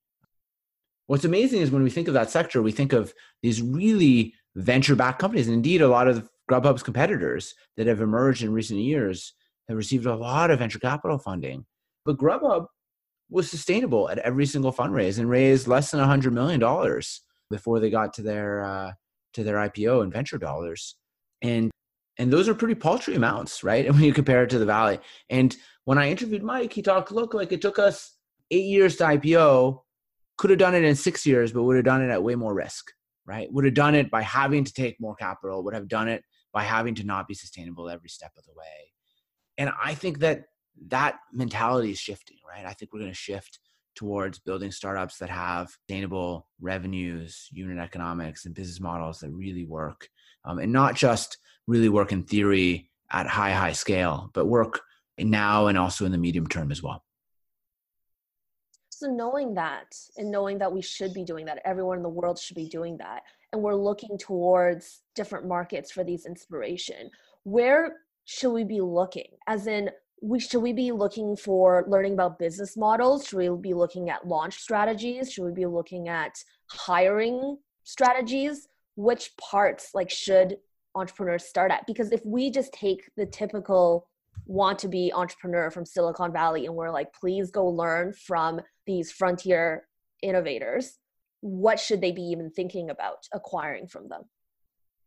What's 1.06 1.24
amazing 1.24 1.60
is 1.60 1.70
when 1.70 1.82
we 1.82 1.90
think 1.90 2.08
of 2.08 2.14
that 2.14 2.30
sector, 2.30 2.62
we 2.62 2.72
think 2.72 2.92
of 2.92 3.12
these 3.42 3.60
really 3.60 4.34
venture-backed 4.54 5.18
companies, 5.18 5.46
and 5.46 5.54
indeed, 5.54 5.82
a 5.82 5.88
lot 5.88 6.08
of 6.08 6.28
Grubhub's 6.50 6.82
competitors 6.82 7.54
that 7.76 7.86
have 7.86 8.00
emerged 8.00 8.42
in 8.42 8.52
recent 8.52 8.80
years 8.80 9.34
have 9.72 9.78
received 9.78 10.06
a 10.06 10.14
lot 10.14 10.50
of 10.50 10.58
venture 10.58 10.78
capital 10.78 11.18
funding. 11.18 11.64
But 12.04 12.18
Grubhub 12.18 12.66
was 13.30 13.50
sustainable 13.50 14.08
at 14.10 14.18
every 14.18 14.46
single 14.46 14.72
fundraise 14.72 15.18
and 15.18 15.28
raised 15.28 15.66
less 15.66 15.90
than 15.90 16.00
$100 16.00 16.32
million 16.32 16.60
before 17.50 17.80
they 17.80 17.90
got 17.90 18.14
to 18.14 18.22
their, 18.22 18.62
uh, 18.62 18.92
to 19.34 19.44
their 19.44 19.56
IPO 19.56 20.02
and 20.02 20.12
venture 20.12 20.38
dollars. 20.38 20.96
And, 21.40 21.70
and 22.18 22.32
those 22.32 22.48
are 22.48 22.54
pretty 22.54 22.74
paltry 22.74 23.14
amounts, 23.14 23.64
right? 23.64 23.86
And 23.86 23.94
when 23.96 24.04
you 24.04 24.12
compare 24.12 24.44
it 24.44 24.50
to 24.50 24.58
the 24.58 24.66
Valley. 24.66 24.98
And 25.30 25.56
when 25.84 25.98
I 25.98 26.10
interviewed 26.10 26.42
Mike, 26.42 26.72
he 26.72 26.82
talked, 26.82 27.10
look, 27.10 27.34
like 27.34 27.52
it 27.52 27.62
took 27.62 27.78
us 27.78 28.14
eight 28.50 28.66
years 28.66 28.96
to 28.96 29.04
IPO, 29.04 29.80
could 30.36 30.50
have 30.50 30.58
done 30.58 30.74
it 30.74 30.84
in 30.84 30.94
six 30.94 31.24
years, 31.24 31.52
but 31.52 31.62
would 31.62 31.76
have 31.76 31.84
done 31.84 32.02
it 32.02 32.10
at 32.10 32.22
way 32.22 32.34
more 32.34 32.54
risk, 32.54 32.90
right? 33.26 33.50
Would 33.52 33.64
have 33.64 33.74
done 33.74 33.94
it 33.94 34.10
by 34.10 34.22
having 34.22 34.64
to 34.64 34.72
take 34.72 35.00
more 35.00 35.14
capital, 35.14 35.64
would 35.64 35.74
have 35.74 35.88
done 35.88 36.08
it 36.08 36.22
by 36.52 36.64
having 36.64 36.94
to 36.96 37.04
not 37.04 37.26
be 37.26 37.34
sustainable 37.34 37.88
every 37.88 38.10
step 38.10 38.32
of 38.36 38.44
the 38.44 38.52
way 38.54 38.91
and 39.58 39.70
I 39.82 39.94
think 39.94 40.20
that 40.20 40.44
that 40.88 41.18
mentality 41.32 41.90
is 41.90 41.98
shifting, 41.98 42.38
right? 42.48 42.66
I 42.66 42.72
think 42.72 42.92
we're 42.92 43.00
going 43.00 43.10
to 43.10 43.16
shift 43.16 43.58
towards 43.94 44.38
building 44.38 44.72
startups 44.72 45.18
that 45.18 45.28
have 45.28 45.70
sustainable 45.70 46.46
revenues, 46.60 47.48
unit 47.52 47.78
economics, 47.78 48.46
and 48.46 48.54
business 48.54 48.80
models 48.80 49.20
that 49.20 49.30
really 49.30 49.64
work, 49.64 50.08
um, 50.44 50.58
and 50.58 50.72
not 50.72 50.94
just 50.94 51.38
really 51.66 51.88
work 51.88 52.12
in 52.12 52.22
theory 52.22 52.90
at 53.10 53.26
high, 53.26 53.52
high 53.52 53.72
scale, 53.72 54.30
but 54.32 54.46
work 54.46 54.80
now 55.18 55.66
and 55.66 55.76
also 55.76 56.06
in 56.06 56.12
the 56.12 56.18
medium 56.18 56.46
term 56.46 56.72
as 56.72 56.82
well. 56.82 57.04
So, 58.88 59.08
knowing 59.08 59.54
that 59.54 59.96
and 60.16 60.30
knowing 60.30 60.58
that 60.58 60.72
we 60.72 60.80
should 60.80 61.12
be 61.12 61.24
doing 61.24 61.44
that, 61.46 61.60
everyone 61.64 61.98
in 61.98 62.02
the 62.02 62.08
world 62.08 62.38
should 62.38 62.56
be 62.56 62.68
doing 62.68 62.96
that, 62.98 63.22
and 63.52 63.62
we're 63.62 63.74
looking 63.74 64.16
towards 64.16 65.02
different 65.14 65.46
markets 65.46 65.90
for 65.90 66.04
these 66.04 66.24
inspiration, 66.24 67.10
where 67.42 67.96
should 68.24 68.52
we 68.52 68.64
be 68.64 68.80
looking? 68.80 69.28
As 69.46 69.66
in, 69.66 69.90
we 70.22 70.38
should 70.38 70.62
we 70.62 70.72
be 70.72 70.92
looking 70.92 71.36
for 71.36 71.84
learning 71.88 72.12
about 72.12 72.38
business 72.38 72.76
models? 72.76 73.26
Should 73.26 73.38
we 73.38 73.48
be 73.60 73.74
looking 73.74 74.08
at 74.08 74.26
launch 74.26 74.58
strategies? 74.58 75.32
Should 75.32 75.44
we 75.44 75.52
be 75.52 75.66
looking 75.66 76.08
at 76.08 76.38
hiring 76.70 77.58
strategies? 77.82 78.68
Which 78.94 79.36
parts 79.36 79.90
like 79.94 80.10
should 80.10 80.58
entrepreneurs 80.94 81.44
start 81.44 81.72
at? 81.72 81.86
Because 81.86 82.12
if 82.12 82.24
we 82.24 82.50
just 82.50 82.72
take 82.72 83.10
the 83.16 83.26
typical 83.26 84.08
want 84.46 84.78
to 84.78 84.88
be 84.88 85.12
entrepreneur 85.12 85.70
from 85.70 85.84
Silicon 85.84 86.32
Valley 86.32 86.66
and 86.66 86.74
we're 86.74 86.90
like, 86.90 87.12
please 87.12 87.50
go 87.50 87.66
learn 87.66 88.12
from 88.12 88.60
these 88.86 89.10
frontier 89.10 89.88
innovators, 90.22 90.98
what 91.40 91.80
should 91.80 92.00
they 92.00 92.12
be 92.12 92.22
even 92.22 92.50
thinking 92.50 92.90
about 92.90 93.26
acquiring 93.32 93.88
from 93.88 94.08
them? 94.08 94.22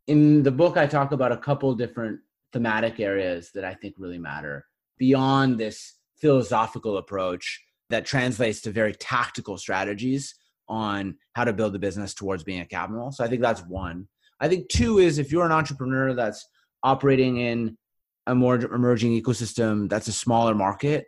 In 0.08 0.43
the 0.43 0.51
book, 0.51 0.78
I 0.78 0.86
talk 0.86 1.12
about 1.13 1.32
a 1.32 1.38
couple 1.38 1.73
different 1.73 2.19
thematic 2.56 3.02
areas 3.02 3.52
that 3.54 3.65
I 3.65 3.74
think 3.74 3.96
really 3.98 4.18
matter 4.18 4.65
beyond 4.98 5.60
this 5.60 5.96
philosophical 6.22 6.98
approach 6.98 7.62
that 7.89 8.06
translates 8.06 8.62
to 8.62 8.72
very 8.72 8.94
tactical 8.94 9.58
strategies 9.58 10.36
on 10.70 11.18
how 11.34 11.44
to 11.44 11.52
build 11.52 11.76
a 11.76 11.80
business 11.80 12.13
towards 12.13 12.46
being 12.46 12.62
a 12.62 12.65
capital. 12.65 13.12
So 13.12 13.26
I 13.26 13.28
think 13.28 13.41
that's 13.41 13.62
one. 13.65 14.08
I 14.39 14.48
think 14.48 14.70
two 14.70 15.00
is 15.00 15.18
if 15.18 15.34
you're 15.34 15.46
an 15.46 15.52
entrepreneur 15.52 16.13
that's 16.13 16.48
operating 16.82 17.41
in 17.41 17.78
a 18.26 18.34
more 18.34 18.56
emerging 18.56 19.22
ecosystem 19.22 19.89
that's 19.89 20.08
a 20.08 20.13
smaller 20.13 20.56
market, 20.56 21.08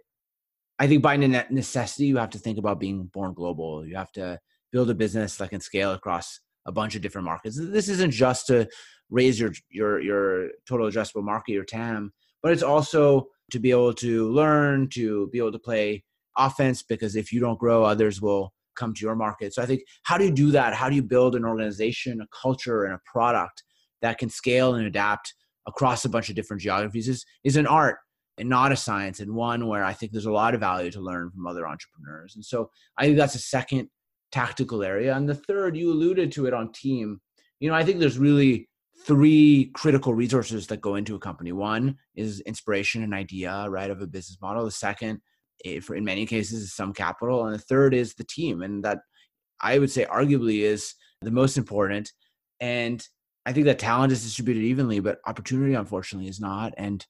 I 0.78 0.88
think 0.88 1.02
by 1.02 1.16
necessity 1.16 2.08
you 2.08 2.18
have 2.18 2.32
to 2.32 2.40
think 2.40 2.58
about 2.58 2.78
being 2.78 3.06
born 3.06 3.34
global. 3.34 3.88
You 3.88 3.96
have 3.96 4.12
to 4.12 4.38
build 4.74 4.90
a 4.90 4.96
business 4.96 5.38
that 5.38 5.50
can 5.50 5.62
scale 5.62 5.94
across 5.94 6.42
a 6.68 6.72
bunch 6.72 6.96
of 6.96 7.02
different 7.02 7.26
markets. 7.26 7.58
This 7.60 7.90
isn't 7.90 8.12
just 8.12 8.48
to 8.48 8.68
raise 9.10 9.40
your 9.40 9.54
your 9.70 10.02
your 10.02 10.50
total 10.68 10.88
addressable 10.88 11.24
market, 11.24 11.54
your 11.54 11.66
TAM, 11.66 12.12
but 12.44 12.52
it's 12.52 12.64
also 12.64 13.28
to 13.52 13.60
be 13.60 13.72
able 13.72 13.94
to 13.94 14.30
learn, 14.30 14.90
to 14.90 15.28
be 15.32 15.38
able 15.38 15.54
to 15.54 15.60
play 15.60 16.04
offense 16.38 16.84
because 16.84 17.16
if 17.16 17.32
you 17.32 17.40
don't 17.40 17.60
grow, 17.60 17.84
others 17.84 18.22
will 18.22 18.54
come 18.76 18.94
to 18.94 19.02
your 19.02 19.16
market. 19.16 19.54
So 19.54 19.62
I 19.62 19.66
think 19.66 19.82
how 20.04 20.18
do 20.18 20.26
you 20.26 20.32
do 20.32 20.52
that? 20.52 20.74
How 20.74 20.90
do 20.90 20.96
you 20.96 21.04
build 21.04 21.36
an 21.36 21.46
organization, 21.46 22.22
a 22.22 22.28
culture, 22.42 22.84
and 22.84 22.94
a 22.94 23.00
product 23.06 23.64
that 24.02 24.18
can 24.18 24.30
scale 24.30 24.76
and 24.76 24.86
adapt 24.86 25.34
across 25.68 26.06
a 26.06 26.10
bunch 26.10 26.30
of 26.30 26.36
different 26.36 26.62
geographies 26.62 27.08
is 27.08 27.26
is 27.44 27.58
an 27.58 27.68
art 27.68 27.98
and 28.38 28.48
not 28.48 28.72
a 28.72 28.76
science 28.76 29.20
and 29.20 29.34
one 29.34 29.68
where 29.68 29.84
I 29.84 29.94
think 29.94 30.12
there's 30.12 30.26
a 30.26 30.32
lot 30.32 30.54
of 30.54 30.60
value 30.60 30.92
to 30.92 31.02
learn 31.02 31.32
from 31.32 31.48
other 31.48 31.68
entrepreneurs. 31.68 32.36
And 32.36 32.46
so 32.46 32.70
I 32.98 33.06
think 33.06 33.18
that's 33.18 33.36
a 33.36 33.40
second 33.40 33.90
tactical 34.32 34.84
area. 34.84 35.16
And 35.16 35.28
the 35.28 35.36
third, 35.36 35.76
you 35.78 35.92
alluded 35.92 36.32
to 36.34 36.46
it 36.46 36.54
on 36.54 36.72
team. 36.72 37.20
You 37.60 37.70
know, 37.70 37.76
I 37.76 37.84
think 37.84 38.00
there's 38.00 38.18
really 38.18 38.70
three 39.06 39.72
critical 39.74 40.14
resources 40.14 40.68
that 40.68 40.82
go 40.82 40.96
into 40.96 41.16
a 41.16 41.20
company. 41.20 41.52
One 41.52 41.98
is 42.16 42.42
inspiration 42.42 43.04
and 43.04 43.14
idea, 43.14 43.68
right, 43.70 43.90
of 43.90 44.02
a 44.02 44.08
business 44.08 44.38
model. 44.42 44.66
The 44.66 44.72
second 44.72 45.22
Eh, 45.66 45.80
for 45.80 45.96
in 45.96 46.06
many 46.06 46.26
cases 46.26 46.62
is 46.62 46.74
some 46.76 46.94
capital 46.94 47.46
and 47.46 47.54
the 47.54 47.60
third 47.60 47.94
is 47.94 48.14
the 48.14 48.24
team 48.24 48.62
and 48.62 48.84
that 48.84 49.00
i 49.60 49.80
would 49.80 49.90
say 49.90 50.06
arguably 50.06 50.60
is 50.60 50.94
the 51.22 51.32
most 51.32 51.58
important 51.58 52.12
and 52.60 53.08
i 53.48 53.52
think 53.52 53.66
that 53.66 53.80
talent 53.80 54.12
is 54.12 54.22
distributed 54.22 54.62
evenly 54.62 55.00
but 55.00 55.18
opportunity 55.26 55.74
unfortunately 55.74 56.30
is 56.30 56.40
not 56.40 56.74
and 56.78 57.08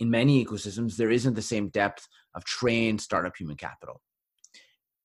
in 0.00 0.08
many 0.08 0.42
ecosystems 0.42 0.96
there 0.96 1.10
isn't 1.10 1.34
the 1.34 1.42
same 1.42 1.68
depth 1.68 2.08
of 2.34 2.42
trained 2.44 3.00
startup 3.00 3.36
human 3.36 3.56
capital 3.56 4.00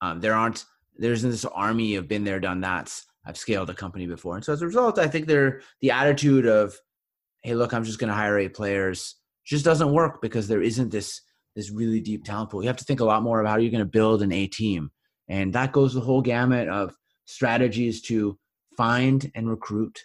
um, 0.02 0.22
there 0.22 0.34
aren't 0.34 0.64
there 1.00 1.14
isn't 1.14 1.32
this 1.32 1.46
army 1.46 1.96
of 1.96 2.08
been 2.08 2.24
there 2.24 2.40
done 2.40 2.62
that's 2.62 3.06
i've 3.26 3.38
scaled 3.38 3.70
a 3.70 3.74
company 3.74 4.06
before 4.06 4.36
and 4.36 4.46
so 4.46 4.54
as 4.54 4.62
a 4.62 4.66
result 4.66 5.00
i 5.00 5.08
think 5.08 5.28
they're 5.28 5.62
the 5.82 5.92
attitude 5.92 6.46
of 6.46 6.76
hey 7.44 7.56
look 7.56 7.74
i'm 7.74 7.84
just 7.84 8.00
going 8.00 8.10
to 8.10 8.14
hire 8.14 8.38
eight 8.38 8.54
players 8.54 9.16
just 9.46 9.66
doesn't 9.66 9.92
work 9.92 10.22
because 10.22 10.48
there 10.48 10.62
isn't 10.62 10.92
this 10.92 11.22
this 11.56 11.72
really 11.72 12.00
deep 12.00 12.24
talent 12.24 12.50
pool. 12.50 12.62
You 12.62 12.68
have 12.68 12.78
to 12.78 12.86
think 12.86 13.00
a 13.00 13.06
lot 13.06 13.24
more 13.24 13.42
about 13.42 13.52
how 13.52 13.58
you're 13.58 13.72
going 13.72 13.80
to 13.80 13.86
build 13.86 14.22
an 14.22 14.32
A 14.32 14.48
team. 14.48 14.92
And 15.28 15.54
that 15.54 15.72
goes 15.72 15.94
the 15.94 16.02
whole 16.02 16.22
gamut 16.22 16.70
of 16.70 16.96
strategies 17.26 18.02
to 18.04 18.38
find 18.78 19.30
and 19.36 19.50
recruit, 19.50 20.00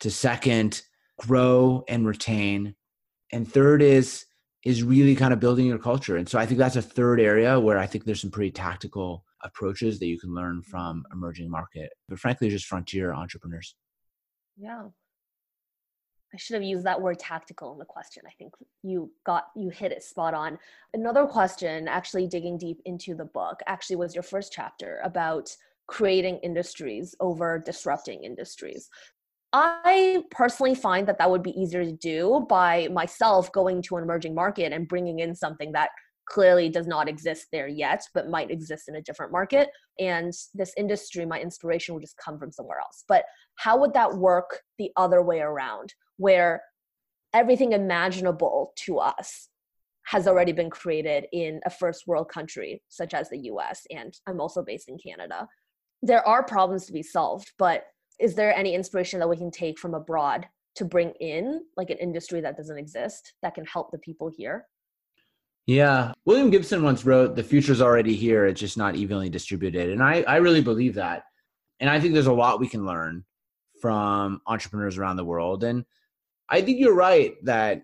to 0.00 0.10
second, 0.10 0.82
grow 1.18 1.84
and 1.88 2.06
retain. 2.06 2.74
And 3.32 3.50
third 3.50 3.82
is 3.82 4.26
is 4.64 4.82
really 4.82 5.14
kind 5.14 5.32
of 5.34 5.40
building 5.40 5.66
your 5.66 5.78
culture. 5.78 6.16
And 6.16 6.26
so 6.26 6.38
I 6.38 6.46
think 6.46 6.58
that's 6.58 6.76
a 6.76 6.82
third 6.82 7.20
area 7.20 7.60
where 7.60 7.78
I 7.78 7.86
think 7.86 8.04
there's 8.04 8.22
some 8.22 8.30
pretty 8.30 8.50
tactical 8.50 9.24
approaches 9.44 9.98
that 9.98 10.06
you 10.06 10.18
can 10.18 10.34
learn 10.34 10.60
mm-hmm. 10.60 10.70
from 10.70 11.04
emerging 11.12 11.50
market, 11.50 11.92
but 12.08 12.18
frankly, 12.18 12.48
just 12.48 12.66
frontier 12.66 13.14
entrepreneurs. 13.14 13.76
Yeah. 14.56 14.84
I 16.32 16.36
should 16.36 16.54
have 16.54 16.64
used 16.64 16.84
that 16.84 17.00
word 17.00 17.20
tactical 17.20 17.72
in 17.72 17.78
the 17.78 17.84
question. 17.84 18.24
I 18.26 18.32
think 18.36 18.54
you 18.82 19.12
got 19.24 19.44
you 19.54 19.70
hit 19.70 19.92
it 19.92 20.02
spot 20.02 20.34
on. 20.34 20.58
Another 20.92 21.26
question, 21.26 21.86
actually 21.86 22.26
digging 22.26 22.58
deep 22.58 22.80
into 22.86 23.14
the 23.14 23.24
book, 23.24 23.60
actually 23.68 23.96
was 23.96 24.16
your 24.16 24.24
first 24.24 24.52
chapter 24.52 25.00
about 25.04 25.54
creating 25.86 26.38
industries 26.38 27.14
over 27.20 27.62
disrupting 27.64 28.24
industries. 28.24 28.90
I 29.52 30.24
personally 30.32 30.74
find 30.74 31.06
that 31.06 31.18
that 31.18 31.30
would 31.30 31.44
be 31.44 31.60
easier 31.60 31.84
to 31.84 31.92
do 31.92 32.44
by 32.48 32.88
myself 32.88 33.52
going 33.52 33.82
to 33.82 33.96
an 33.96 34.02
emerging 34.02 34.34
market 34.34 34.72
and 34.72 34.88
bringing 34.88 35.20
in 35.20 35.36
something 35.36 35.70
that 35.72 35.90
clearly 36.26 36.68
does 36.68 36.86
not 36.86 37.08
exist 37.08 37.46
there 37.52 37.68
yet, 37.68 38.02
but 38.14 38.28
might 38.28 38.50
exist 38.50 38.88
in 38.88 38.96
a 38.96 39.02
different 39.02 39.32
market. 39.32 39.68
And 39.98 40.32
this 40.54 40.72
industry, 40.76 41.26
my 41.26 41.40
inspiration 41.40 41.94
would 41.94 42.02
just 42.02 42.16
come 42.16 42.38
from 42.38 42.52
somewhere 42.52 42.78
else. 42.78 43.04
But 43.08 43.24
how 43.56 43.78
would 43.78 43.94
that 43.94 44.14
work 44.14 44.60
the 44.78 44.90
other 44.96 45.22
way 45.22 45.40
around, 45.40 45.94
where 46.16 46.62
everything 47.32 47.72
imaginable 47.72 48.72
to 48.76 48.98
us 48.98 49.48
has 50.06 50.26
already 50.26 50.52
been 50.52 50.70
created 50.70 51.26
in 51.32 51.60
a 51.64 51.70
first 51.70 52.06
world 52.06 52.28
country 52.28 52.82
such 52.88 53.14
as 53.14 53.28
the 53.28 53.38
US? 53.50 53.86
And 53.90 54.14
I'm 54.26 54.40
also 54.40 54.62
based 54.62 54.88
in 54.88 54.98
Canada. 54.98 55.48
There 56.02 56.26
are 56.26 56.42
problems 56.42 56.86
to 56.86 56.92
be 56.92 57.02
solved, 57.02 57.52
but 57.58 57.84
is 58.20 58.34
there 58.34 58.54
any 58.54 58.74
inspiration 58.74 59.18
that 59.20 59.28
we 59.28 59.36
can 59.36 59.50
take 59.50 59.78
from 59.78 59.94
abroad 59.94 60.46
to 60.76 60.84
bring 60.84 61.12
in 61.20 61.62
like 61.76 61.90
an 61.90 61.98
industry 61.98 62.40
that 62.40 62.56
doesn't 62.56 62.78
exist 62.78 63.34
that 63.42 63.54
can 63.54 63.64
help 63.64 63.90
the 63.90 63.98
people 63.98 64.30
here? 64.34 64.66
Yeah. 65.66 66.12
William 66.26 66.50
Gibson 66.50 66.82
once 66.82 67.04
wrote, 67.04 67.36
The 67.36 67.42
future's 67.42 67.80
already 67.80 68.14
here, 68.14 68.46
it's 68.46 68.60
just 68.60 68.76
not 68.76 68.96
evenly 68.96 69.30
distributed. 69.30 69.90
And 69.90 70.02
I, 70.02 70.22
I 70.22 70.36
really 70.36 70.60
believe 70.60 70.94
that. 70.94 71.24
And 71.80 71.88
I 71.88 72.00
think 72.00 72.12
there's 72.14 72.26
a 72.26 72.32
lot 72.32 72.60
we 72.60 72.68
can 72.68 72.84
learn 72.84 73.24
from 73.80 74.40
entrepreneurs 74.46 74.98
around 74.98 75.16
the 75.16 75.24
world. 75.24 75.64
And 75.64 75.84
I 76.48 76.60
think 76.60 76.78
you're 76.78 76.94
right 76.94 77.34
that 77.44 77.82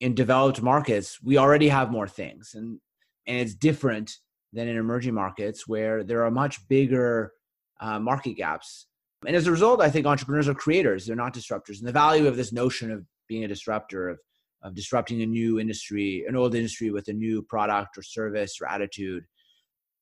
in 0.00 0.14
developed 0.14 0.62
markets, 0.62 1.22
we 1.22 1.38
already 1.38 1.68
have 1.68 1.90
more 1.90 2.08
things. 2.08 2.52
And, 2.54 2.80
and 3.26 3.38
it's 3.38 3.54
different 3.54 4.16
than 4.52 4.68
in 4.68 4.76
emerging 4.76 5.14
markets 5.14 5.68
where 5.68 6.02
there 6.02 6.24
are 6.24 6.30
much 6.30 6.66
bigger 6.68 7.32
uh, 7.80 7.98
market 7.98 8.34
gaps. 8.34 8.86
And 9.26 9.36
as 9.36 9.46
a 9.46 9.50
result, 9.50 9.82
I 9.82 9.90
think 9.90 10.06
entrepreneurs 10.06 10.48
are 10.48 10.54
creators, 10.54 11.06
they're 11.06 11.16
not 11.16 11.34
disruptors. 11.34 11.78
And 11.78 11.88
the 11.88 11.92
value 11.92 12.26
of 12.26 12.36
this 12.36 12.52
notion 12.52 12.90
of 12.90 13.04
being 13.28 13.44
a 13.44 13.48
disruptor, 13.48 14.08
of 14.08 14.18
of 14.62 14.74
disrupting 14.74 15.22
a 15.22 15.26
new 15.26 15.60
industry, 15.60 16.24
an 16.28 16.36
old 16.36 16.54
industry 16.54 16.90
with 16.90 17.08
a 17.08 17.12
new 17.12 17.42
product 17.42 17.96
or 17.96 18.02
service 18.02 18.58
or 18.60 18.68
attitude. 18.68 19.24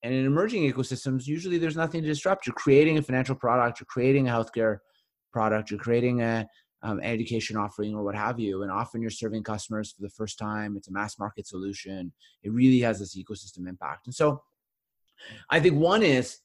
And 0.03 0.15
in 0.15 0.25
emerging 0.25 0.71
ecosystems, 0.71 1.27
usually 1.27 1.59
there's 1.59 1.77
nothing 1.77 2.03
to 2.03 2.09
disrupt. 2.09 2.47
You're 2.47 2.55
creating 2.55 2.99
a 2.99 3.03
financial 3.03 3.35
product, 3.35 3.81
you're 3.81 3.87
creating 3.87 4.29
a 4.29 4.33
healthcare 4.33 4.79
product, 5.33 5.71
you're 5.71 5.81
creating 5.81 6.23
a 6.23 6.47
um, 6.83 7.01
education 7.03 7.57
offering 7.57 7.95
or 7.95 8.05
what 8.05 8.15
have 8.15 8.39
you. 8.39 8.63
And 8.63 8.71
often 8.71 9.01
you're 9.01 9.11
serving 9.11 9.43
customers 9.43 9.93
for 9.93 10.03
the 10.03 10.11
first 10.11 10.39
time. 10.39 10.77
It's 10.77 10.89
a 10.89 10.93
mass 10.93 11.19
market 11.19 11.47
solution. 11.47 12.13
It 12.43 12.53
really 12.53 12.81
has 12.81 12.99
this 12.99 13.17
ecosystem 13.17 13.69
impact. 13.69 14.07
And 14.07 14.15
so 14.15 14.43
I 15.51 15.61
think 15.61 15.77
one 15.77 16.03
is, 16.03 16.39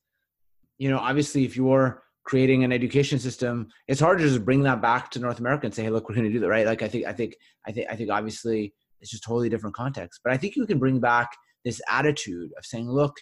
you 0.78 0.89
know, 0.89 0.97
obviously 0.97 1.45
if 1.45 1.56
you're 1.56 2.04
creating 2.23 2.63
an 2.63 2.71
education 2.71 3.17
system 3.17 3.67
it's 3.88 3.99
hard 3.99 4.19
to 4.19 4.23
just 4.23 4.45
bring 4.45 4.63
that 4.63 4.81
back 4.81 5.10
to 5.10 5.19
north 5.19 5.39
america 5.39 5.65
and 5.65 5.73
say 5.73 5.84
hey 5.84 5.89
look 5.89 6.07
we're 6.07 6.15
going 6.15 6.27
to 6.27 6.31
do 6.31 6.39
that 6.39 6.49
right? 6.49 6.65
Like 6.65 6.81
i 6.81 6.88
think 6.88 7.05
i 7.05 7.13
think 7.13 7.36
i 7.65 7.71
think 7.71 7.88
i 7.89 7.95
think 7.95 8.10
obviously 8.10 8.73
it's 8.99 9.12
just 9.12 9.23
totally 9.23 9.49
different 9.49 9.75
context. 9.75 10.21
But 10.23 10.34
i 10.34 10.38
think 10.38 10.55
you 10.55 10.65
can 10.65 10.79
bring 10.79 10.99
back 10.99 11.36
this 11.65 11.81
attitude 11.89 12.51
of 12.57 12.65
saying 12.65 12.89
look 12.89 13.15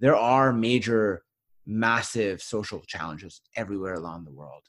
there 0.00 0.16
are 0.16 0.52
major 0.52 1.22
massive 1.66 2.42
social 2.42 2.82
challenges 2.86 3.40
everywhere 3.56 3.94
along 3.94 4.24
the 4.24 4.32
world. 4.32 4.62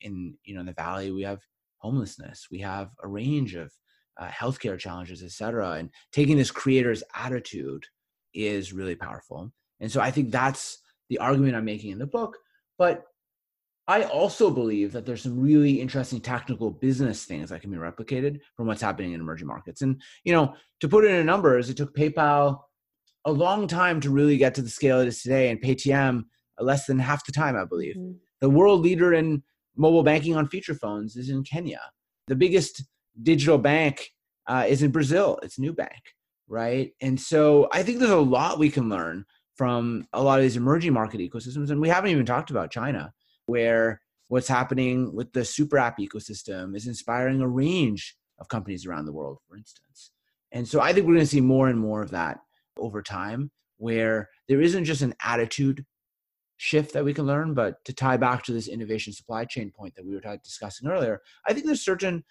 In 0.00 0.36
you 0.44 0.54
know 0.54 0.60
in 0.60 0.66
the 0.66 0.72
valley 0.72 1.10
we 1.10 1.22
have 1.22 1.40
homelessness 1.78 2.48
we 2.50 2.58
have 2.60 2.90
a 3.02 3.08
range 3.08 3.54
of 3.54 3.72
uh, 4.20 4.28
healthcare 4.28 4.78
challenges 4.78 5.22
etc 5.22 5.72
and 5.72 5.90
taking 6.12 6.36
this 6.36 6.50
creator's 6.50 7.02
attitude 7.14 7.84
is 8.34 8.72
really 8.72 8.94
powerful. 8.94 9.52
And 9.80 9.90
so 9.90 10.00
i 10.00 10.10
think 10.10 10.30
that's 10.30 10.78
the 11.08 11.18
argument 11.18 11.56
i'm 11.56 11.64
making 11.64 11.90
in 11.90 11.98
the 11.98 12.06
book 12.06 12.38
but 12.78 13.04
I 13.92 14.04
also 14.04 14.50
believe 14.50 14.92
that 14.92 15.04
there's 15.04 15.22
some 15.22 15.38
really 15.38 15.78
interesting 15.78 16.18
technical 16.18 16.70
business 16.70 17.26
things 17.26 17.50
that 17.50 17.60
can 17.60 17.70
be 17.70 17.76
replicated 17.76 18.40
from 18.56 18.66
what's 18.66 18.80
happening 18.80 19.12
in 19.12 19.20
emerging 19.20 19.46
markets. 19.46 19.82
And 19.82 20.00
you 20.24 20.32
know, 20.32 20.54
to 20.80 20.88
put 20.88 21.04
it 21.04 21.10
in 21.10 21.26
numbers, 21.26 21.68
it 21.68 21.76
took 21.76 21.94
PayPal 21.94 22.60
a 23.26 23.30
long 23.30 23.66
time 23.66 24.00
to 24.00 24.08
really 24.08 24.38
get 24.38 24.54
to 24.54 24.62
the 24.62 24.70
scale 24.70 25.00
it 25.00 25.08
is 25.08 25.20
today, 25.20 25.50
and 25.50 25.60
Paytm 25.60 26.22
less 26.58 26.86
than 26.86 26.98
half 26.98 27.26
the 27.26 27.32
time, 27.32 27.54
I 27.54 27.66
believe. 27.66 27.96
Mm-hmm. 27.96 28.12
The 28.40 28.48
world 28.48 28.80
leader 28.80 29.12
in 29.12 29.42
mobile 29.76 30.02
banking 30.02 30.36
on 30.36 30.48
feature 30.48 30.74
phones 30.74 31.14
is 31.14 31.28
in 31.28 31.44
Kenya. 31.44 31.82
The 32.28 32.34
biggest 32.34 32.82
digital 33.22 33.58
bank 33.58 34.08
uh, 34.46 34.64
is 34.66 34.82
in 34.82 34.90
Brazil. 34.90 35.38
It's 35.42 35.58
Nubank, 35.58 36.00
right? 36.48 36.92
And 37.02 37.20
so 37.20 37.68
I 37.72 37.82
think 37.82 37.98
there's 37.98 38.10
a 38.10 38.16
lot 38.16 38.58
we 38.58 38.70
can 38.70 38.88
learn 38.88 39.26
from 39.54 40.06
a 40.14 40.22
lot 40.22 40.38
of 40.38 40.44
these 40.44 40.56
emerging 40.56 40.94
market 40.94 41.20
ecosystems, 41.20 41.68
and 41.68 41.78
we 41.78 41.90
haven't 41.90 42.10
even 42.10 42.24
talked 42.24 42.50
about 42.50 42.70
China 42.70 43.12
where 43.52 44.00
what's 44.28 44.48
happening 44.48 45.14
with 45.14 45.30
the 45.34 45.44
super 45.44 45.76
app 45.76 45.98
ecosystem 45.98 46.74
is 46.74 46.86
inspiring 46.86 47.42
a 47.42 47.46
range 47.46 48.16
of 48.38 48.48
companies 48.48 48.86
around 48.86 49.04
the 49.04 49.12
world, 49.12 49.38
for 49.46 49.58
instance. 49.58 50.10
And 50.52 50.66
so 50.66 50.80
I 50.80 50.92
think 50.92 51.06
we're 51.06 51.14
going 51.14 51.26
to 51.26 51.36
see 51.36 51.42
more 51.42 51.68
and 51.68 51.78
more 51.78 52.00
of 52.00 52.12
that 52.12 52.38
over 52.78 53.02
time, 53.02 53.50
where 53.76 54.30
there 54.48 54.62
isn't 54.62 54.86
just 54.86 55.02
an 55.02 55.14
attitude 55.22 55.84
shift 56.56 56.94
that 56.94 57.04
we 57.04 57.12
can 57.12 57.26
learn, 57.26 57.52
but 57.52 57.84
to 57.84 57.92
tie 57.92 58.16
back 58.16 58.42
to 58.44 58.52
this 58.52 58.68
innovation 58.68 59.12
supply 59.12 59.44
chain 59.44 59.70
point 59.70 59.94
that 59.96 60.06
we 60.06 60.14
were 60.14 60.38
discussing 60.42 60.88
earlier, 60.88 61.20
I 61.46 61.52
think 61.52 61.66
there's 61.66 61.84
certain 61.84 62.24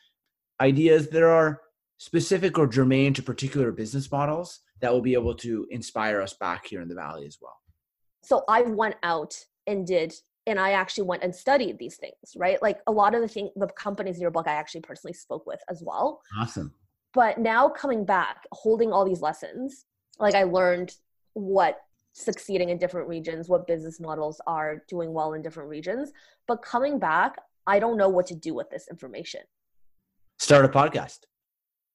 ideas 0.59 1.09
that 1.09 1.23
are 1.23 1.61
specific 1.99 2.57
or 2.57 2.65
germane 2.65 3.13
to 3.13 3.21
particular 3.21 3.71
business 3.71 4.11
models 4.11 4.61
that 4.79 4.91
will 4.91 5.01
be 5.01 5.13
able 5.13 5.35
to 5.35 5.67
inspire 5.69 6.19
us 6.19 6.33
back 6.33 6.65
here 6.65 6.81
in 6.81 6.87
the 6.87 6.95
valley 6.95 7.27
as 7.27 7.37
well. 7.39 7.57
So 8.23 8.43
I 8.49 8.63
went 8.63 8.95
out 9.03 9.35
and 9.67 9.85
did 9.85 10.13
and 10.47 10.59
I 10.59 10.71
actually 10.71 11.05
went 11.05 11.23
and 11.23 11.35
studied 11.35 11.77
these 11.77 11.97
things, 11.97 12.35
right? 12.35 12.61
Like 12.61 12.79
a 12.87 12.91
lot 12.91 13.13
of 13.13 13.21
the 13.21 13.27
thing 13.27 13.49
the 13.55 13.67
companies 13.67 14.15
in 14.15 14.21
your 14.21 14.31
book 14.31 14.47
I 14.47 14.53
actually 14.53 14.81
personally 14.81 15.13
spoke 15.13 15.45
with 15.45 15.59
as 15.69 15.83
well. 15.85 16.21
Awesome. 16.39 16.73
But 17.13 17.39
now 17.39 17.69
coming 17.69 18.05
back, 18.05 18.45
holding 18.51 18.91
all 18.91 19.05
these 19.05 19.21
lessons, 19.21 19.85
like 20.19 20.33
I 20.33 20.43
learned 20.43 20.95
what 21.33 21.81
succeeding 22.13 22.69
in 22.69 22.77
different 22.77 23.07
regions, 23.07 23.49
what 23.49 23.67
business 23.67 23.99
models 23.99 24.41
are 24.47 24.83
doing 24.87 25.13
well 25.13 25.33
in 25.33 25.41
different 25.41 25.69
regions. 25.69 26.11
But 26.47 26.61
coming 26.61 26.99
back, 26.99 27.35
I 27.67 27.79
don't 27.79 27.97
know 27.97 28.09
what 28.09 28.27
to 28.27 28.35
do 28.35 28.53
with 28.53 28.69
this 28.69 28.87
information. 28.89 29.41
Start 30.39 30.65
a 30.65 30.69
podcast. 30.69 31.19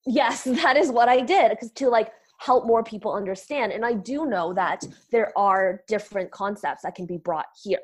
Yes, 0.07 0.45
that 0.63 0.77
is 0.77 0.91
what 0.91 1.09
I 1.09 1.21
did 1.21 1.51
because 1.51 1.73
to 1.73 1.89
like 1.89 2.13
help 2.39 2.67
more 2.67 2.85
people 2.85 3.13
understand. 3.13 3.73
And 3.73 3.85
I 3.85 3.95
do 3.95 4.27
know 4.27 4.53
that 4.55 4.85
there 5.11 5.37
are 5.37 5.83
different 5.89 6.31
concepts 6.31 6.83
that 6.83 6.95
can 6.95 7.07
be 7.07 7.17
brought 7.17 7.47
here. 7.63 7.81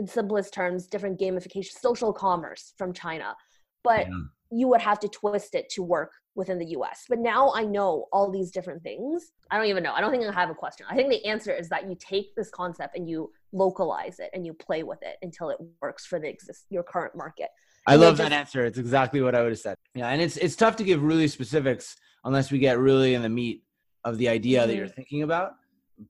In 0.00 0.06
simplest 0.06 0.54
terms, 0.54 0.86
different 0.86 1.20
gamification, 1.20 1.72
social 1.78 2.10
commerce 2.10 2.72
from 2.78 2.94
China. 2.94 3.36
But 3.84 4.06
yeah. 4.06 4.14
you 4.50 4.66
would 4.68 4.80
have 4.80 4.98
to 5.00 5.08
twist 5.08 5.54
it 5.54 5.68
to 5.70 5.82
work 5.82 6.10
within 6.34 6.58
the 6.58 6.66
US. 6.76 7.04
But 7.06 7.18
now 7.18 7.52
I 7.54 7.64
know 7.64 8.06
all 8.10 8.30
these 8.30 8.50
different 8.50 8.82
things. 8.82 9.32
I 9.50 9.58
don't 9.58 9.66
even 9.66 9.82
know. 9.82 9.92
I 9.92 10.00
don't 10.00 10.10
think 10.10 10.24
I 10.24 10.32
have 10.32 10.48
a 10.48 10.54
question. 10.54 10.86
I 10.88 10.94
think 10.96 11.10
the 11.10 11.22
answer 11.26 11.52
is 11.52 11.68
that 11.68 11.86
you 11.86 11.96
take 12.00 12.34
this 12.34 12.48
concept 12.50 12.96
and 12.96 13.06
you 13.08 13.30
localize 13.52 14.20
it 14.20 14.30
and 14.32 14.46
you 14.46 14.54
play 14.54 14.82
with 14.84 15.02
it 15.02 15.16
until 15.20 15.50
it 15.50 15.58
works 15.82 16.06
for 16.06 16.18
the 16.18 16.28
exist 16.28 16.64
your 16.70 16.82
current 16.82 17.14
market. 17.14 17.48
I 17.86 17.96
love 17.96 18.16
just, 18.16 18.30
that 18.30 18.32
answer. 18.32 18.64
It's 18.64 18.78
exactly 18.78 19.20
what 19.20 19.34
I 19.34 19.42
would 19.42 19.52
have 19.52 19.58
said. 19.58 19.76
Yeah, 19.94 20.08
and 20.08 20.22
it's 20.22 20.36
it's 20.38 20.56
tough 20.56 20.76
to 20.76 20.84
give 20.84 21.02
really 21.02 21.28
specifics 21.28 21.96
unless 22.24 22.50
we 22.50 22.58
get 22.58 22.78
really 22.78 23.14
in 23.14 23.22
the 23.22 23.28
meat 23.28 23.64
of 24.04 24.16
the 24.16 24.28
idea 24.28 24.60
mm-hmm. 24.60 24.68
that 24.68 24.76
you're 24.76 24.88
thinking 24.88 25.22
about. 25.22 25.52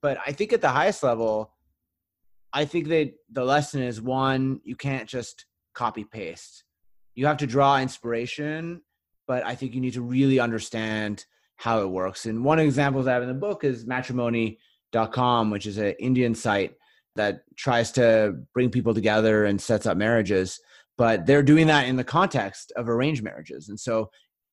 But 0.00 0.18
I 0.24 0.32
think 0.32 0.52
at 0.52 0.60
the 0.60 0.68
highest 0.68 1.02
level, 1.02 1.52
I 2.52 2.64
think 2.64 2.88
that 2.88 3.12
the 3.30 3.44
lesson 3.44 3.82
is 3.82 4.00
one, 4.00 4.60
you 4.64 4.76
can't 4.76 5.08
just 5.08 5.46
copy 5.74 6.04
paste. 6.04 6.64
You 7.14 7.26
have 7.26 7.38
to 7.38 7.46
draw 7.46 7.78
inspiration 7.78 8.82
but 9.30 9.46
I 9.46 9.54
think 9.54 9.74
you 9.74 9.80
need 9.80 9.92
to 9.92 10.02
really 10.02 10.40
understand 10.40 11.24
how 11.54 11.82
it 11.82 11.88
works. 11.88 12.26
And 12.26 12.44
one 12.44 12.58
example 12.58 13.00
that 13.04 13.12
I 13.12 13.14
have 13.14 13.22
in 13.22 13.28
the 13.28 13.34
book 13.34 13.62
is 13.62 13.86
matrimony.com, 13.86 15.50
which 15.52 15.66
is 15.66 15.78
an 15.78 15.94
Indian 16.00 16.34
site 16.34 16.74
that 17.14 17.42
tries 17.54 17.92
to 17.92 18.34
bring 18.54 18.70
people 18.70 18.92
together 18.92 19.44
and 19.44 19.60
sets 19.60 19.86
up 19.86 19.96
marriages. 19.96 20.58
But 20.98 21.26
they're 21.26 21.44
doing 21.44 21.68
that 21.68 21.86
in 21.86 21.94
the 21.94 22.02
context 22.02 22.72
of 22.74 22.88
arranged 22.88 23.22
marriages. 23.22 23.68
And 23.68 23.78
so 23.78 24.10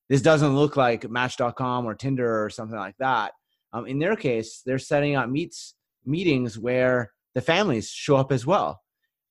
this 0.09 0.21
doesn't 0.21 0.55
look 0.55 0.77
like 0.77 1.09
Match.com 1.09 1.87
or 1.87 1.95
Tinder 1.95 2.45
or 2.45 2.51
something 2.51 2.77
like 2.77 2.97
that. 2.99 3.31
Um, 3.73 3.87
in 3.87 3.97
their 3.97 4.15
case, 4.15 4.61
they're 4.63 4.77
setting 4.77 5.15
up 5.15 5.27
meets 5.27 5.73
meetings 6.05 6.59
where 6.59 7.13
the 7.37 7.41
families 7.41 7.91
show 7.91 8.15
up 8.15 8.31
as 8.31 8.47
well. 8.47 8.81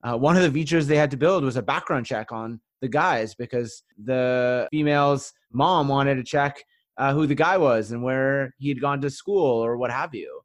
Uh, 0.05 0.17
one 0.17 0.37
of 0.37 0.43
the 0.45 0.51
features 0.53 0.87
they 0.87 0.97
had 0.97 1.11
to 1.11 1.17
build 1.17 1.43
was 1.43 1.57
a 1.57 1.63
background 1.63 2.07
check 2.07 2.31
on 2.31 2.61
the 2.81 2.87
guys 2.87 3.35
because 3.35 3.83
the 4.05 4.69
female's 4.71 5.33
mom 5.53 5.89
wanted 5.89 6.15
to 6.15 6.23
check 6.23 6.63
uh, 6.99 7.13
who 7.13 7.27
the 7.27 7.35
guy 7.35 7.57
was 7.57 7.91
and 7.91 8.05
where 8.05 8.55
he 8.59 8.69
had 8.69 8.81
gone 8.81 9.01
to 9.01 9.11
school 9.11 9.45
or 9.45 9.77
what 9.77 9.91
have 9.91 10.15
you. 10.15 10.41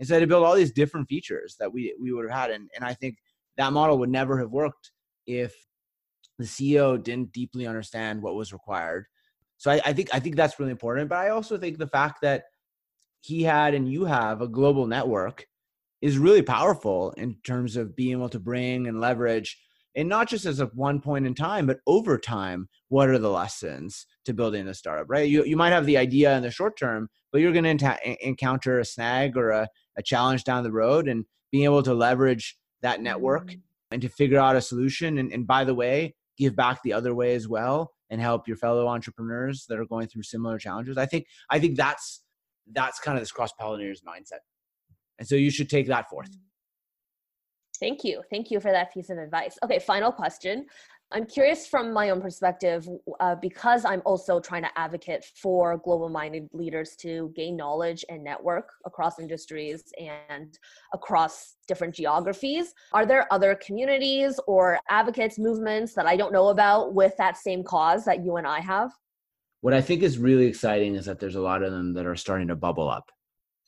And 0.00 0.08
so 0.08 0.18
to 0.18 0.26
build 0.26 0.44
all 0.44 0.56
these 0.56 0.72
different 0.72 1.06
features 1.08 1.54
that 1.60 1.72
we, 1.72 1.94
we 2.02 2.12
would 2.12 2.28
have 2.28 2.36
had. 2.36 2.50
And, 2.50 2.68
and 2.74 2.84
I 2.84 2.94
think 2.94 3.18
that 3.58 3.72
model 3.72 3.96
would 3.98 4.10
never 4.10 4.36
have 4.40 4.50
worked 4.50 4.90
if 5.24 5.54
the 6.40 6.44
CEO 6.44 7.00
didn't 7.00 7.30
deeply 7.30 7.64
understand 7.64 8.22
what 8.22 8.34
was 8.34 8.52
required. 8.52 9.06
So 9.58 9.70
I, 9.70 9.80
I 9.84 9.92
think 9.92 10.08
I 10.12 10.18
think 10.18 10.34
that's 10.34 10.58
really 10.58 10.72
important. 10.72 11.08
But 11.10 11.18
I 11.18 11.28
also 11.28 11.58
think 11.58 11.78
the 11.78 11.86
fact 11.86 12.22
that 12.22 12.42
he 13.20 13.44
had 13.44 13.72
and 13.72 13.88
you 13.88 14.04
have 14.04 14.42
a 14.42 14.48
global 14.48 14.88
network 14.88 15.46
is 16.04 16.18
really 16.18 16.42
powerful 16.42 17.12
in 17.12 17.34
terms 17.46 17.76
of 17.76 17.96
being 17.96 18.12
able 18.12 18.28
to 18.28 18.38
bring 18.38 18.86
and 18.86 19.00
leverage 19.00 19.58
and 19.96 20.06
not 20.06 20.28
just 20.28 20.44
as 20.44 20.60
a 20.60 20.66
one 20.66 21.00
point 21.00 21.26
in 21.26 21.34
time 21.34 21.66
but 21.66 21.78
over 21.86 22.18
time 22.18 22.68
what 22.88 23.08
are 23.08 23.16
the 23.16 23.30
lessons 23.30 24.04
to 24.26 24.34
building 24.34 24.68
a 24.68 24.74
startup 24.74 25.06
right? 25.08 25.30
You, 25.30 25.44
you 25.46 25.56
might 25.56 25.70
have 25.70 25.86
the 25.86 25.96
idea 25.96 26.36
in 26.36 26.42
the 26.42 26.50
short 26.50 26.78
term 26.78 27.08
but 27.32 27.40
you're 27.40 27.54
going 27.54 27.78
to 27.78 28.26
encounter 28.28 28.78
a 28.78 28.84
snag 28.84 29.34
or 29.34 29.48
a, 29.48 29.66
a 29.96 30.02
challenge 30.02 30.44
down 30.44 30.62
the 30.62 30.70
road 30.70 31.08
and 31.08 31.24
being 31.50 31.64
able 31.64 31.82
to 31.82 31.94
leverage 31.94 32.58
that 32.82 33.00
network 33.00 33.46
mm-hmm. 33.46 33.60
and 33.90 34.02
to 34.02 34.10
figure 34.10 34.38
out 34.38 34.56
a 34.56 34.60
solution 34.60 35.16
and, 35.16 35.32
and 35.32 35.46
by 35.46 35.64
the 35.64 35.74
way 35.74 36.14
give 36.36 36.54
back 36.54 36.82
the 36.82 36.92
other 36.92 37.14
way 37.14 37.34
as 37.34 37.48
well 37.48 37.92
and 38.10 38.20
help 38.20 38.46
your 38.46 38.58
fellow 38.58 38.88
entrepreneurs 38.88 39.64
that 39.70 39.78
are 39.78 39.86
going 39.86 40.06
through 40.06 40.22
similar 40.22 40.58
challenges. 40.58 40.98
I 40.98 41.06
think 41.06 41.24
i 41.48 41.58
think 41.58 41.78
that's 41.78 42.20
that's 42.74 43.00
kind 43.00 43.16
of 43.16 43.22
this 43.22 43.32
cross 43.32 43.52
pollinators 43.58 44.02
mindset 44.06 44.40
and 45.18 45.26
so 45.26 45.34
you 45.34 45.50
should 45.50 45.68
take 45.68 45.86
that 45.86 46.08
forth 46.08 46.30
mm-hmm. 46.30 46.40
Thank 47.80 48.04
you. 48.04 48.22
Thank 48.30 48.50
you 48.50 48.60
for 48.60 48.70
that 48.70 48.94
piece 48.94 49.10
of 49.10 49.18
advice. 49.18 49.58
Okay, 49.62 49.78
final 49.78 50.12
question. 50.12 50.66
I'm 51.12 51.26
curious 51.26 51.66
from 51.66 51.92
my 51.92 52.10
own 52.10 52.20
perspective, 52.20 52.88
uh, 53.20 53.36
because 53.36 53.84
I'm 53.84 54.02
also 54.04 54.40
trying 54.40 54.62
to 54.62 54.70
advocate 54.76 55.24
for 55.40 55.76
global 55.76 56.08
minded 56.08 56.48
leaders 56.52 56.96
to 57.00 57.32
gain 57.36 57.56
knowledge 57.56 58.04
and 58.08 58.24
network 58.24 58.70
across 58.84 59.18
industries 59.18 59.84
and 60.00 60.58
across 60.92 61.56
different 61.68 61.94
geographies. 61.94 62.74
Are 62.92 63.06
there 63.06 63.32
other 63.32 63.54
communities 63.56 64.40
or 64.46 64.80
advocates, 64.88 65.38
movements 65.38 65.94
that 65.94 66.06
I 66.06 66.16
don't 66.16 66.32
know 66.32 66.48
about 66.48 66.94
with 66.94 67.16
that 67.18 67.36
same 67.36 67.62
cause 67.62 68.04
that 68.06 68.24
you 68.24 68.36
and 68.36 68.46
I 68.46 68.60
have? 68.60 68.90
What 69.60 69.74
I 69.74 69.80
think 69.80 70.02
is 70.02 70.18
really 70.18 70.46
exciting 70.46 70.94
is 70.94 71.04
that 71.06 71.20
there's 71.20 71.36
a 71.36 71.40
lot 71.40 71.62
of 71.62 71.70
them 71.70 71.92
that 71.94 72.06
are 72.06 72.16
starting 72.16 72.48
to 72.48 72.56
bubble 72.56 72.88
up. 72.88 73.10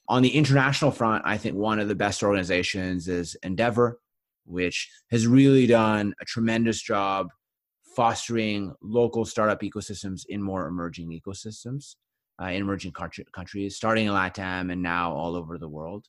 On 0.08 0.22
the 0.22 0.34
international 0.34 0.90
front, 0.90 1.24
I 1.26 1.36
think 1.36 1.56
one 1.56 1.80
of 1.80 1.88
the 1.88 1.94
best 1.94 2.22
organizations 2.22 3.08
is 3.08 3.36
Endeavor, 3.42 4.00
which 4.44 4.88
has 5.10 5.26
really 5.26 5.66
done 5.66 6.14
a 6.20 6.24
tremendous 6.24 6.80
job 6.80 7.28
fostering 7.96 8.74
local 8.82 9.24
startup 9.24 9.62
ecosystems 9.62 10.24
in 10.28 10.42
more 10.42 10.66
emerging 10.66 11.08
ecosystems 11.08 11.96
uh, 12.40 12.46
in 12.46 12.60
emerging 12.60 12.92
country, 12.92 13.24
countries, 13.32 13.76
starting 13.76 14.06
in 14.06 14.12
LATAM 14.12 14.70
and 14.70 14.82
now 14.82 15.12
all 15.12 15.34
over 15.34 15.58
the 15.58 15.68
world. 15.68 16.06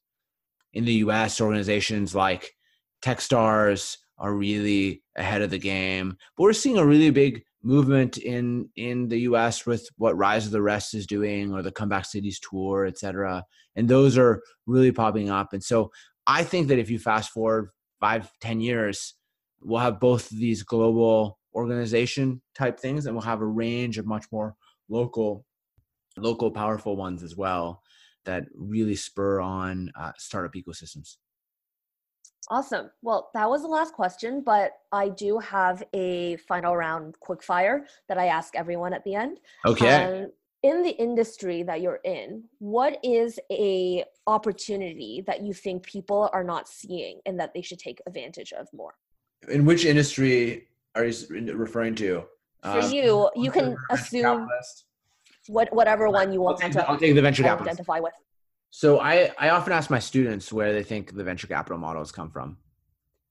In 0.74 0.86
the 0.86 0.94
US, 0.94 1.42
organizations 1.42 2.14
like 2.14 2.54
Techstars 3.02 3.98
are 4.18 4.34
really 4.34 5.04
ahead 5.16 5.42
of 5.42 5.50
the 5.50 5.60
game. 5.60 6.18
But 6.36 6.44
we're 6.44 6.54
seeing 6.54 6.78
a 6.78 6.86
really 6.86 7.12
big 7.12 7.44
movement 7.64 8.18
in 8.18 8.70
in 8.76 9.10
the 9.10 9.20
US 9.22 9.66
with 9.66 9.88
what 9.98 10.18
Rise 10.18 10.46
of 10.46 10.52
the 10.52 10.62
Rest 10.62 10.94
is 10.94 11.06
doing 11.06 11.54
or 11.54 11.62
the 11.62 11.72
Comeback 11.72 12.06
Cities 12.06 12.40
tour, 12.40 12.86
et 12.86 12.98
cetera. 12.98 13.44
And 13.76 13.88
those 13.88 14.18
are 14.18 14.42
really 14.66 14.92
popping 14.92 15.30
up. 15.30 15.54
And 15.54 15.64
so 15.64 15.92
I 16.26 16.44
think 16.44 16.68
that 16.68 16.80
if 16.80 16.90
you 16.90 17.00
fast 17.00 17.32
forward 17.32 17.70
five, 18.00 18.32
ten 18.42 18.60
years, 18.60 19.16
we'll 19.62 19.82
have 19.82 20.00
both 20.00 20.30
these 20.30 20.64
global 20.64 21.40
organization 21.54 22.42
type 22.56 22.80
things 22.80 23.06
and 23.06 23.16
we'll 23.16 23.24
have 23.24 23.42
a 23.42 23.46
range 23.46 23.98
of 23.98 24.06
much 24.06 24.26
more 24.32 24.56
local, 24.90 25.46
local 26.16 26.52
powerful 26.52 26.96
ones 26.96 27.24
as 27.24 27.36
well 27.36 27.82
that 28.26 28.44
really 28.54 28.96
spur 28.96 29.40
on 29.40 29.92
uh, 30.00 30.12
startup 30.18 30.54
ecosystems. 30.54 31.18
Awesome. 32.50 32.90
Well, 33.02 33.30
that 33.34 33.50
was 33.50 33.62
the 33.62 33.68
last 33.68 33.94
question, 33.94 34.42
but 34.46 34.72
I 34.92 35.10
do 35.10 35.38
have 35.40 35.84
a 35.94 36.38
final 36.38 36.76
round 36.76 37.20
quick 37.20 37.44
fire 37.44 37.86
that 38.08 38.18
I 38.18 38.28
ask 38.28 38.56
everyone 38.56 38.94
at 38.94 39.04
the 39.04 39.16
end. 39.16 39.40
Okay. 39.66 40.22
Um, 40.24 40.32
in 40.64 40.82
the 40.82 40.92
industry 40.92 41.62
that 41.64 41.82
you're 41.82 42.00
in, 42.04 42.44
what 42.60 43.00
is 43.04 43.40
a 43.52 44.06
opportunity 44.26 45.24
that 45.28 45.42
you 45.42 45.54
think 45.54 45.84
people 45.84 46.30
are 46.34 46.44
not 46.44 46.68
seeing 46.68 47.20
and 47.26 47.40
that 47.40 47.54
they 47.54 47.62
should 47.62 47.80
take 47.80 48.02
advantage 48.08 48.54
of 48.54 48.68
more? 48.74 48.96
In 49.50 49.66
which 49.66 49.86
industry 49.86 50.68
are 50.96 51.06
you 51.06 51.14
referring 51.54 51.96
to? 51.96 52.24
For 52.64 52.80
um, 52.80 52.92
you, 52.92 53.30
you 53.36 53.52
can 53.52 53.78
assume 53.92 54.48
what 55.48 55.72
whatever 55.74 56.10
one 56.10 56.34
you 56.34 56.42
want 56.42 56.64
I'll 56.64 56.70
take, 56.70 56.74
to 56.74 56.90
I'll 56.90 56.98
take 56.98 57.16
the 57.16 57.22
venture 57.22 57.44
capital 57.44 57.68
identify 57.68 58.00
with. 58.00 58.14
So 58.70 59.00
I, 59.00 59.32
I 59.40 59.50
often 59.50 59.74
ask 59.74 59.90
my 59.90 60.00
students 60.00 60.52
where 60.52 60.74
they 60.74 60.84
think 60.84 61.16
the 61.16 61.24
venture 61.24 61.48
capital 61.48 61.78
models 61.78 62.12
come 62.12 62.30
from. 62.30 62.58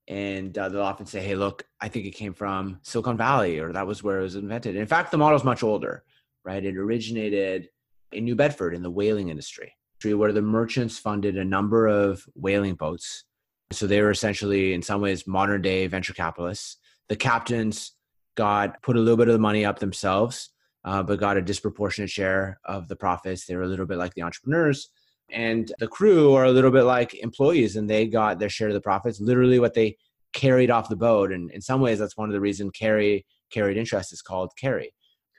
And 0.09 0.57
uh, 0.57 0.69
they'll 0.69 0.83
often 0.83 1.07
say, 1.07 1.21
hey, 1.21 1.35
look, 1.35 1.65
I 1.81 1.89
think 1.89 2.07
it 2.07 2.13
came 2.13 2.33
from 2.33 2.79
Silicon 2.83 3.17
Valley 3.17 3.59
or 3.59 3.73
that 3.73 3.87
was 3.87 4.03
where 4.03 4.21
it 4.21 4.23
was 4.23 4.37
invented. 4.37 4.75
And 4.75 4.81
in 4.81 4.87
fact, 4.87 5.11
the 5.11 5.19
model 5.19 5.37
is 5.37 5.45
much 5.45 5.63
older, 5.63 6.05
right? 6.45 6.65
It 6.65 6.77
originated 6.77 7.69
in 8.13 8.25
New 8.25 8.37
Bedford 8.37 8.75
in 8.75 8.83
the 8.83 8.91
whaling 8.91 9.29
industry, 9.29 9.75
where 10.05 10.33
the 10.33 10.43
merchants 10.43 10.99
funded 10.99 11.37
a 11.37 11.45
number 11.45 11.89
of 11.89 12.25
whaling 12.35 12.77
boats. 12.77 13.25
So 13.73 13.89
they 13.89 14.01
were 14.01 14.13
essentially, 14.13 14.75
in 14.75 14.83
some 14.83 15.01
ways, 15.01 15.27
modern 15.27 15.61
day 15.61 15.89
venture 15.89 16.15
capitalists. 16.15 16.77
The 17.09 17.17
captains 17.17 17.93
got 18.37 18.81
put 18.83 18.97
a 18.97 19.01
little 19.01 19.17
bit 19.17 19.27
of 19.29 19.33
the 19.33 19.41
money 19.41 19.65
up 19.65 19.81
themselves, 19.81 20.51
uh, 20.85 21.03
but 21.03 21.19
got 21.19 21.37
a 21.37 21.43
disproportionate 21.43 22.11
share 22.11 22.61
of 22.65 22.87
the 22.87 22.95
profits. 22.95 23.47
They 23.47 23.57
were 23.57 23.63
a 23.63 23.69
little 23.69 23.87
bit 23.87 23.99
like 23.99 24.15
the 24.15 24.23
entrepreneurs 24.23 24.91
and 25.31 25.73
the 25.79 25.89
crew 25.89 26.35
are 26.35 26.45
a 26.45 26.51
little 26.51 26.71
bit 26.71 26.85
like 26.85 27.15
employees 27.15 27.77
and 27.77 27.89
they 27.89 28.07
got 28.07 28.39
their 28.39 28.49
share 28.49 28.69
of 28.69 28.75
the 28.75 28.81
profits 28.81 29.21
literally 29.21 29.59
what 29.59 29.75
they 29.75 29.97
carried 30.33 30.71
off 30.71 30.89
the 30.89 30.97
boat 30.97 31.33
and 31.33 31.51
in 31.51 31.61
some 31.61 31.81
ways 31.81 31.99
that's 31.99 32.17
one 32.17 32.29
of 32.29 32.33
the 32.33 32.41
reasons 32.41 32.71
carry 32.73 33.27
carried 33.51 33.77
interest 33.77 34.13
is 34.13 34.23
called 34.23 34.51
carry 34.59 34.93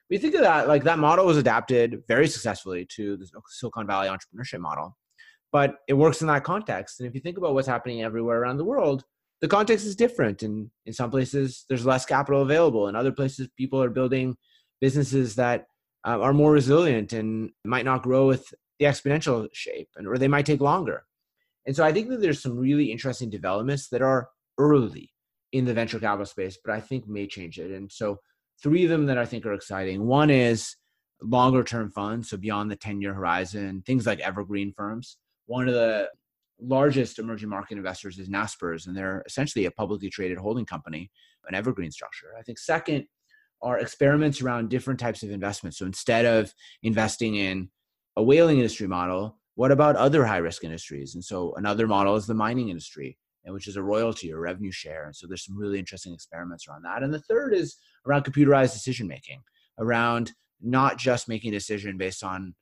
we 0.10 0.18
think 0.18 0.34
of 0.36 0.42
that 0.42 0.68
like 0.68 0.84
that 0.84 1.00
model 1.00 1.26
was 1.26 1.38
adapted 1.38 2.02
very 2.08 2.28
successfully 2.28 2.86
to 2.90 3.18
the 3.18 3.28
silicon 3.48 3.88
valley 3.88 4.08
entrepreneurship 4.08 4.60
model 4.60 4.98
but 5.52 5.78
it 5.88 5.94
works 5.94 6.22
in 6.22 6.28
that 6.28 6.44
context 6.44 7.00
and 7.00 7.08
if 7.08 7.16
you 7.16 7.22
think 7.22 7.38
about 7.38 7.54
what's 7.54 7.68
happening 7.68 8.04
everywhere 8.04 8.42
around 8.42 8.58
the 8.58 8.66
world 8.66 9.04
the 9.42 9.48
context 9.48 9.86
is 9.86 9.96
different. 9.96 10.44
And 10.44 10.70
in 10.86 10.94
some 10.94 11.12
places, 11.12 11.66
there's 11.70 11.86
less 11.86 12.06
capital 12.06 12.42
available. 12.42 12.88
In 12.88 12.96
other 12.96 13.12
places, 13.12 13.50
people 13.58 13.82
are 13.82 13.90
building 13.90 14.36
businesses 14.82 15.36
that 15.36 15.66
uh, 16.06 16.20
are 16.20 16.34
more 16.34 16.52
resilient 16.52 17.14
and 17.14 17.52
might 17.64 17.86
not 17.86 18.04
grow 18.04 18.28
with 18.28 18.54
the 18.80 18.86
exponential 18.86 19.48
shape, 19.54 19.90
and 19.96 20.08
or 20.08 20.18
they 20.18 20.28
might 20.28 20.46
take 20.46 20.62
longer. 20.62 21.04
And 21.66 21.76
so 21.76 21.84
I 21.84 21.92
think 21.92 22.10
that 22.10 22.22
there's 22.22 22.42
some 22.42 22.58
really 22.58 22.92
interesting 22.92 23.30
developments 23.30 23.90
that 23.90 24.02
are 24.02 24.30
early 24.58 25.12
in 25.52 25.66
the 25.66 25.74
venture 25.74 26.00
capital 26.00 26.26
space, 26.26 26.58
but 26.64 26.74
I 26.74 26.80
think 26.80 27.08
may 27.08 27.28
change 27.28 27.60
it. 27.60 27.72
And 27.72 27.92
so 27.92 28.20
three 28.62 28.84
of 28.84 28.90
them 28.90 29.06
that 29.08 29.18
I 29.18 29.26
think 29.26 29.46
are 29.46 29.54
exciting. 29.54 30.06
One 30.06 30.30
is 30.30 30.76
longer 31.22 31.64
term 31.64 31.92
funds, 31.92 32.30
so 32.30 32.38
beyond 32.38 32.72
the 32.72 32.76
10 32.76 33.02
year 33.02 33.14
horizon, 33.14 33.84
things 33.86 34.06
like 34.06 34.20
evergreen 34.20 34.74
firms. 34.76 35.18
One 35.46 35.68
of 35.68 35.74
the 35.74 36.10
largest 36.60 37.20
emerging 37.20 37.50
market 37.50 37.78
investors 37.78 38.18
is 38.18 38.30
Naspers, 38.30 38.88
and 38.88 38.96
they're 38.96 39.24
essentially 39.26 39.66
a 39.66 39.72
publicly 39.72 40.10
traded 40.10 40.38
holding 40.38 40.66
company, 40.66 41.12
an 41.48 41.56
evergreen 41.56 41.92
structure. 41.92 42.28
I 42.38 42.42
think 42.42 42.60
second 42.60 43.06
are 43.62 43.80
experiments 43.80 44.42
around 44.42 44.70
different 44.70 45.00
types 45.00 45.24
of 45.24 45.32
investments. 45.32 45.78
So 45.78 45.86
instead 45.86 46.26
of 46.26 46.54
investing 46.84 47.36
in 47.36 47.70
a 48.18 48.24
whaling 48.24 48.58
industry 48.58 48.88
model, 48.88 49.38
what 49.54 49.72
about 49.72 49.96
other 49.96 50.26
high 50.26 50.38
risk 50.38 50.64
industries? 50.64 51.14
And 51.14 51.24
so 51.24 51.54
another 51.56 51.88
model 51.88 52.16
is 52.16 52.26
the 52.26 52.34
mining 52.34 52.70
industry, 52.70 53.16
and 53.46 53.54
which 53.54 53.68
is 53.68 53.76
a 53.76 53.84
royalty 53.84 54.34
or 54.34 54.40
revenue 54.40 54.72
share. 54.72 55.06
And 55.06 55.16
so 55.16 55.28
there's 55.28 55.46
some 55.46 55.56
really 55.56 55.78
interesting 55.78 56.14
experiments 56.14 56.68
around 56.68 56.82
that. 56.84 57.04
And 57.04 57.14
the 57.14 57.22
third 57.22 57.54
is 57.54 57.78
around 58.08 58.24
computerized 58.24 58.74
decision 58.74 59.08
making, 59.08 59.44
around 59.78 60.34
not 60.62 60.98
just 60.98 61.30
making 61.30 61.50
a 61.50 61.58
decision 61.58 61.96
based 61.96 62.24
on 62.24 62.56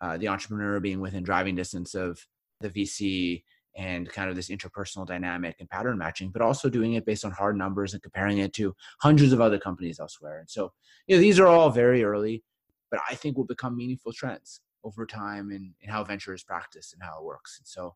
uh, 0.00 0.16
the 0.16 0.28
entrepreneur 0.28 0.80
being 0.80 1.00
within 1.00 1.22
driving 1.22 1.54
distance 1.54 1.94
of 1.94 2.26
the 2.60 2.70
VC 2.70 3.42
and 3.76 4.08
kind 4.08 4.30
of 4.30 4.36
this 4.36 4.48
interpersonal 4.48 5.06
dynamic 5.06 5.56
and 5.60 5.68
pattern 5.68 5.98
matching, 5.98 6.30
but 6.30 6.40
also 6.40 6.70
doing 6.70 6.94
it 6.94 7.04
based 7.04 7.26
on 7.26 7.30
hard 7.30 7.58
numbers 7.58 7.92
and 7.92 8.02
comparing 8.02 8.38
it 8.38 8.54
to 8.54 8.74
hundreds 9.02 9.34
of 9.34 9.40
other 9.42 9.58
companies 9.58 10.00
elsewhere. 10.00 10.38
And 10.38 10.48
so, 10.48 10.72
you 11.06 11.16
know, 11.16 11.20
these 11.20 11.38
are 11.38 11.46
all 11.46 11.68
very 11.68 12.02
early, 12.02 12.42
but 12.90 13.00
I 13.08 13.16
think 13.16 13.36
will 13.36 13.44
become 13.44 13.76
meaningful 13.76 14.14
trends 14.14 14.62
over 14.84 15.06
time 15.06 15.50
and, 15.50 15.74
in 15.80 15.90
how 15.90 16.04
venture 16.04 16.34
is 16.34 16.42
practiced 16.42 16.92
and 16.92 17.02
how 17.02 17.18
it 17.18 17.24
works. 17.24 17.58
And 17.58 17.66
so 17.66 17.94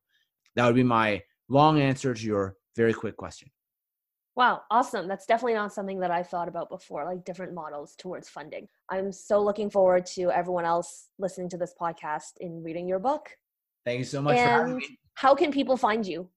that 0.56 0.66
would 0.66 0.74
be 0.74 0.82
my 0.82 1.22
long 1.48 1.80
answer 1.80 2.14
to 2.14 2.24
your 2.24 2.56
very 2.76 2.92
quick 2.92 3.16
question. 3.16 3.50
Wow, 4.34 4.62
awesome. 4.70 5.08
That's 5.08 5.26
definitely 5.26 5.54
not 5.54 5.74
something 5.74 6.00
that 6.00 6.10
I 6.10 6.22
thought 6.22 6.48
about 6.48 6.70
before, 6.70 7.04
like 7.04 7.24
different 7.24 7.52
models 7.52 7.94
towards 7.98 8.30
funding. 8.30 8.66
I'm 8.88 9.12
so 9.12 9.42
looking 9.42 9.68
forward 9.68 10.06
to 10.14 10.30
everyone 10.30 10.64
else 10.64 11.08
listening 11.18 11.50
to 11.50 11.58
this 11.58 11.74
podcast 11.78 12.32
and 12.40 12.64
reading 12.64 12.88
your 12.88 12.98
book. 12.98 13.28
Thank 13.84 13.98
you 13.98 14.04
so 14.04 14.22
much 14.22 14.38
and 14.38 14.44
for 14.44 14.50
having 14.50 14.76
me. 14.76 14.98
How 15.14 15.34
can 15.34 15.52
people 15.52 15.76
find 15.76 16.06
you? 16.06 16.28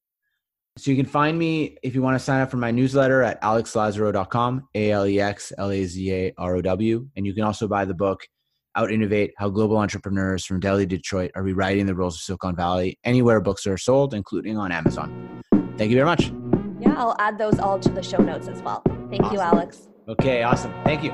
So 0.78 0.92
you 0.92 0.98
can 0.98 1.06
find 1.06 1.40
me 1.40 1.78
if 1.84 1.96
you 1.96 2.02
want 2.02 2.20
to 2.20 2.24
sign 2.24 2.42
up 2.42 2.52
for 2.52 2.58
my 2.58 2.70
newsletter 2.70 3.22
at 3.22 3.42
alexlazarow.com, 3.42 4.68
A 4.76 4.92
L 4.92 5.08
E 5.08 5.22
X 5.22 5.54
L 5.58 5.72
A 5.72 5.86
Z 5.86 6.12
A 6.12 6.34
R 6.38 6.58
O 6.58 6.62
W. 6.62 7.08
And 7.16 7.26
you 7.26 7.34
can 7.34 7.44
also 7.44 7.66
buy 7.66 7.86
the 7.86 7.94
book, 7.94 8.28
Out 8.76 8.92
Innovate 8.92 9.34
How 9.38 9.50
Global 9.50 9.78
Entrepreneurs 9.78 10.46
from 10.46 10.60
Delhi 10.60 10.86
to 10.86 10.98
Detroit 10.98 11.32
Are 11.36 11.44
Rewriting 11.44 11.86
the 11.86 11.96
Rules 11.96 12.16
of 12.16 12.22
Silicon 12.22 12.56
Valley, 12.56 13.00
anywhere 13.04 13.40
books 13.42 13.66
are 13.68 13.78
sold, 13.78 14.14
including 14.14 14.58
on 14.58 14.72
Amazon. 14.72 15.42
Thank 15.78 15.92
you 15.92 15.98
very 15.98 16.06
much. 16.06 16.32
Yeah, 16.80 16.96
I'll 16.98 17.16
add 17.20 17.38
those 17.38 17.60
all 17.60 17.80
to 17.80 17.90
the 17.90 18.04
show 18.04 18.18
notes 18.18 18.48
as 18.48 18.62
well. 18.62 18.82
Thank 19.10 19.24
awesome. 19.24 19.36
you, 19.36 19.42
Alex. 19.42 19.90
Okay, 20.08 20.44
awesome. 20.44 20.74
Thank 20.84 21.04
you. 21.04 21.12